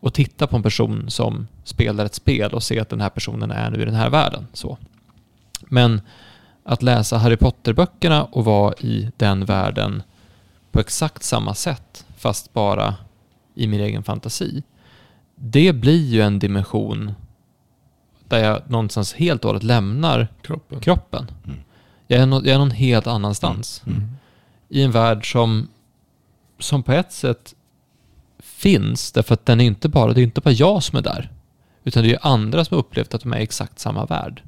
[0.00, 3.50] och titta på en person som spelar ett spel och se att den här personen
[3.50, 4.46] är nu i den här världen.
[4.52, 4.78] Så.
[5.68, 6.00] Men
[6.64, 10.02] att läsa Harry Potter-böckerna och vara i den världen
[10.72, 12.94] på exakt samma sätt, fast bara
[13.54, 14.62] i min egen fantasi,
[15.36, 17.12] det blir ju en dimension
[18.28, 20.80] där jag någonstans helt och hållet lämnar Kroppen.
[20.80, 21.30] kroppen.
[21.44, 21.58] Mm.
[22.06, 23.82] Jag är, nå- jag är någon helt annanstans.
[23.86, 24.02] Mm.
[24.68, 25.68] I en värld som,
[26.58, 27.54] som på ett sätt
[28.38, 31.30] finns, därför att den är inte bara, det är inte bara jag som är där.
[31.84, 34.42] Utan det är ju andra som har upplevt att de är i exakt samma värld.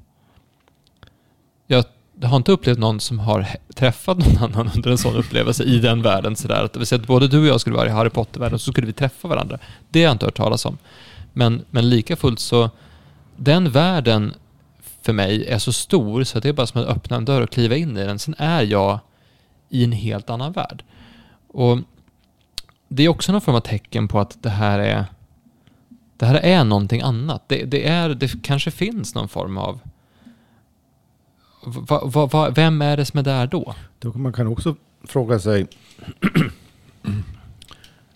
[1.67, 1.85] Jag
[2.23, 6.03] har inte upplevt någon som har träffat någon annan under en sån upplevelse i den
[6.03, 6.37] världen.
[6.37, 6.65] Sådär.
[6.65, 8.73] Att, det vill säga att både du och jag skulle vara i Harry Potter-världen så
[8.73, 9.59] skulle vi träffa varandra.
[9.89, 10.79] Det har jag inte hört talas om.
[11.33, 12.71] Men, men lika fullt så,
[13.37, 14.35] den världen
[15.03, 17.43] för mig är så stor så att det är bara som att öppna en dörr
[17.43, 18.19] och kliva in i den.
[18.19, 19.01] Sen är jag
[19.69, 20.85] i en helt annan värld.
[21.49, 21.79] Och
[22.89, 25.05] det är också någon form av tecken på att det här är
[26.17, 27.49] det här är någonting annat.
[27.49, 29.81] Det, det, är, det kanske finns någon form av
[31.67, 33.75] va, va, va, vem är det som är där då?
[33.99, 35.67] Då kan man kan också fråga sig,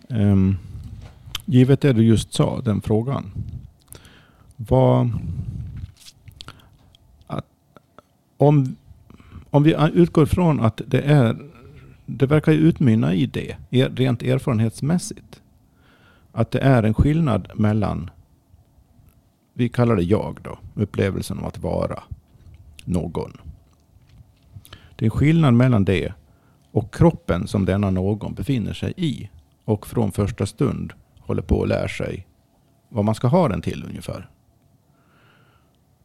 [0.09, 0.59] um,
[1.45, 3.33] givet det du just sa, den frågan.
[4.69, 5.11] Vad,
[7.27, 7.47] att,
[8.37, 8.77] om,
[9.51, 11.37] om vi utgår från att det är,
[12.07, 15.43] det verkar ju utmynna i det, rent erfarenhetsmässigt.
[16.33, 18.11] Att det är en skillnad mellan,
[19.55, 22.03] vi kallar det jag då, upplevelsen av att vara
[22.85, 23.33] någon.
[24.97, 26.15] Det är en skillnad mellan det
[26.73, 29.31] och kroppen som denna någon befinner sig i.
[29.65, 32.27] Och från första stund håller på att lära sig
[32.89, 34.31] vad man ska ha den till ungefär.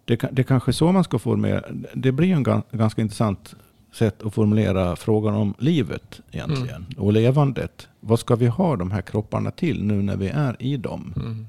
[0.05, 1.61] Det, det är kanske är så man ska formulera.
[1.93, 3.55] Det blir en gan- ganska intressant
[3.93, 6.85] sätt att formulera frågan om livet egentligen.
[6.97, 7.87] Och levandet.
[7.99, 11.13] Vad ska vi ha de här kropparna till nu när vi är i dem?
[11.15, 11.47] Mm.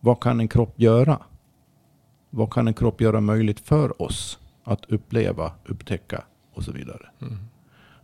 [0.00, 1.18] Vad kan en kropp göra?
[2.30, 7.06] Vad kan en kropp göra möjligt för oss att uppleva, upptäcka och så vidare?
[7.20, 7.38] Mm.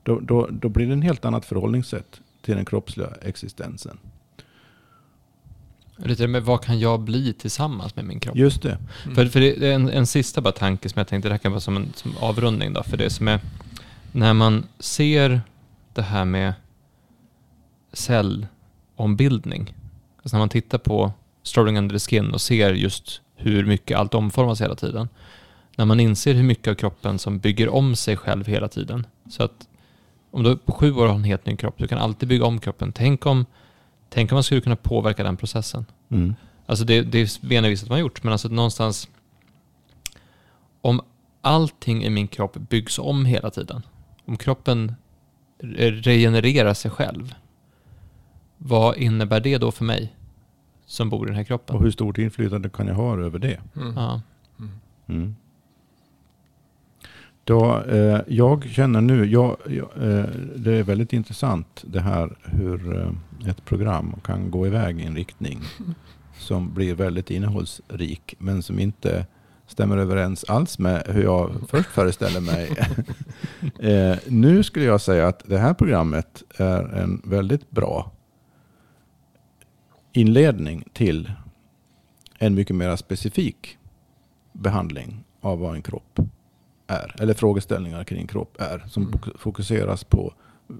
[0.02, 3.98] Då, då, då blir det en helt annat förhållningssätt till den kroppsliga existensen.
[6.04, 8.36] Lite med vad kan jag bli tillsammans med min kropp?
[8.36, 8.78] Just det.
[9.04, 9.14] Mm.
[9.14, 11.52] För, för det är en, en sista bara tanke som jag tänkte, det här kan
[11.52, 13.40] vara som en som avrundning då, för det som är,
[14.12, 15.40] när man ser
[15.94, 16.54] det här med
[17.92, 19.74] cellombildning,
[20.16, 24.14] alltså när man tittar på Strolling Under the Skin och ser just hur mycket allt
[24.14, 25.08] omformas hela tiden,
[25.76, 29.42] när man inser hur mycket av kroppen som bygger om sig själv hela tiden, så
[29.42, 29.68] att
[30.30, 32.60] om du på sju år har en helt ny kropp, du kan alltid bygga om
[32.60, 32.92] kroppen.
[32.92, 33.46] Tänk om,
[34.12, 35.84] tänk om man skulle kunna påverka den processen.
[36.08, 36.34] Mm.
[36.66, 39.08] Alltså det, det vi att man har gjort, men alltså någonstans
[40.80, 41.00] om
[41.40, 43.82] allting i min kropp byggs om hela tiden,
[44.24, 44.94] om kroppen
[45.58, 47.34] re- regenererar sig själv,
[48.58, 50.16] vad innebär det då för mig
[50.86, 51.76] som bor i den här kroppen?
[51.76, 53.60] Och hur stort inflytande kan jag ha över det?
[53.76, 53.94] Mm.
[53.96, 54.20] Ja.
[55.08, 55.36] Mm.
[57.44, 60.24] Då, eh, jag känner nu, jag, jag, eh,
[60.56, 63.10] det är väldigt intressant det här hur eh,
[63.46, 65.60] ett program kan gå iväg i en riktning
[66.38, 69.26] som blir väldigt innehållsrik men som inte
[69.66, 72.70] stämmer överens alls med hur jag först föreställer mig.
[73.92, 78.10] eh, nu skulle jag säga att det här programmet är en väldigt bra
[80.12, 81.32] inledning till
[82.38, 83.78] en mycket mer specifik
[84.52, 86.18] behandling av vad en kropp
[86.86, 87.14] är.
[87.18, 88.84] Eller frågeställningar kring kropp är.
[88.88, 89.12] Som Mm.
[89.14, 90.34] fok- fokuseras på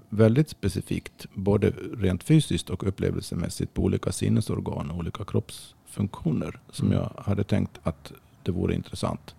[0.09, 6.61] väldigt specifikt, både rent fysiskt och upplevelsemässigt, på olika sinnesorgan och olika kroppsfunktioner.
[6.71, 6.99] Som Mm.
[6.99, 8.13] jag hade tänkt att
[8.43, 9.35] det vore intressant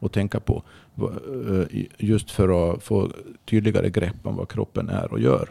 [0.00, 0.62] att tänka på.
[0.96, 3.10] Eh, Just för att få
[3.44, 5.48] tydligare grepp om vad kroppen är och gör.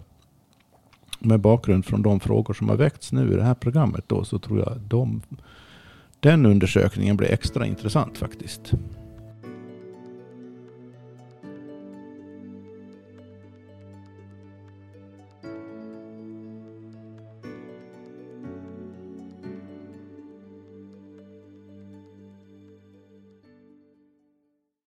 [1.19, 4.39] Med bakgrund från de frågor som har väckts nu i det här programmet då, så
[4.39, 5.21] tror jag de,
[6.19, 8.71] den undersökningen blir extra intressant faktiskt.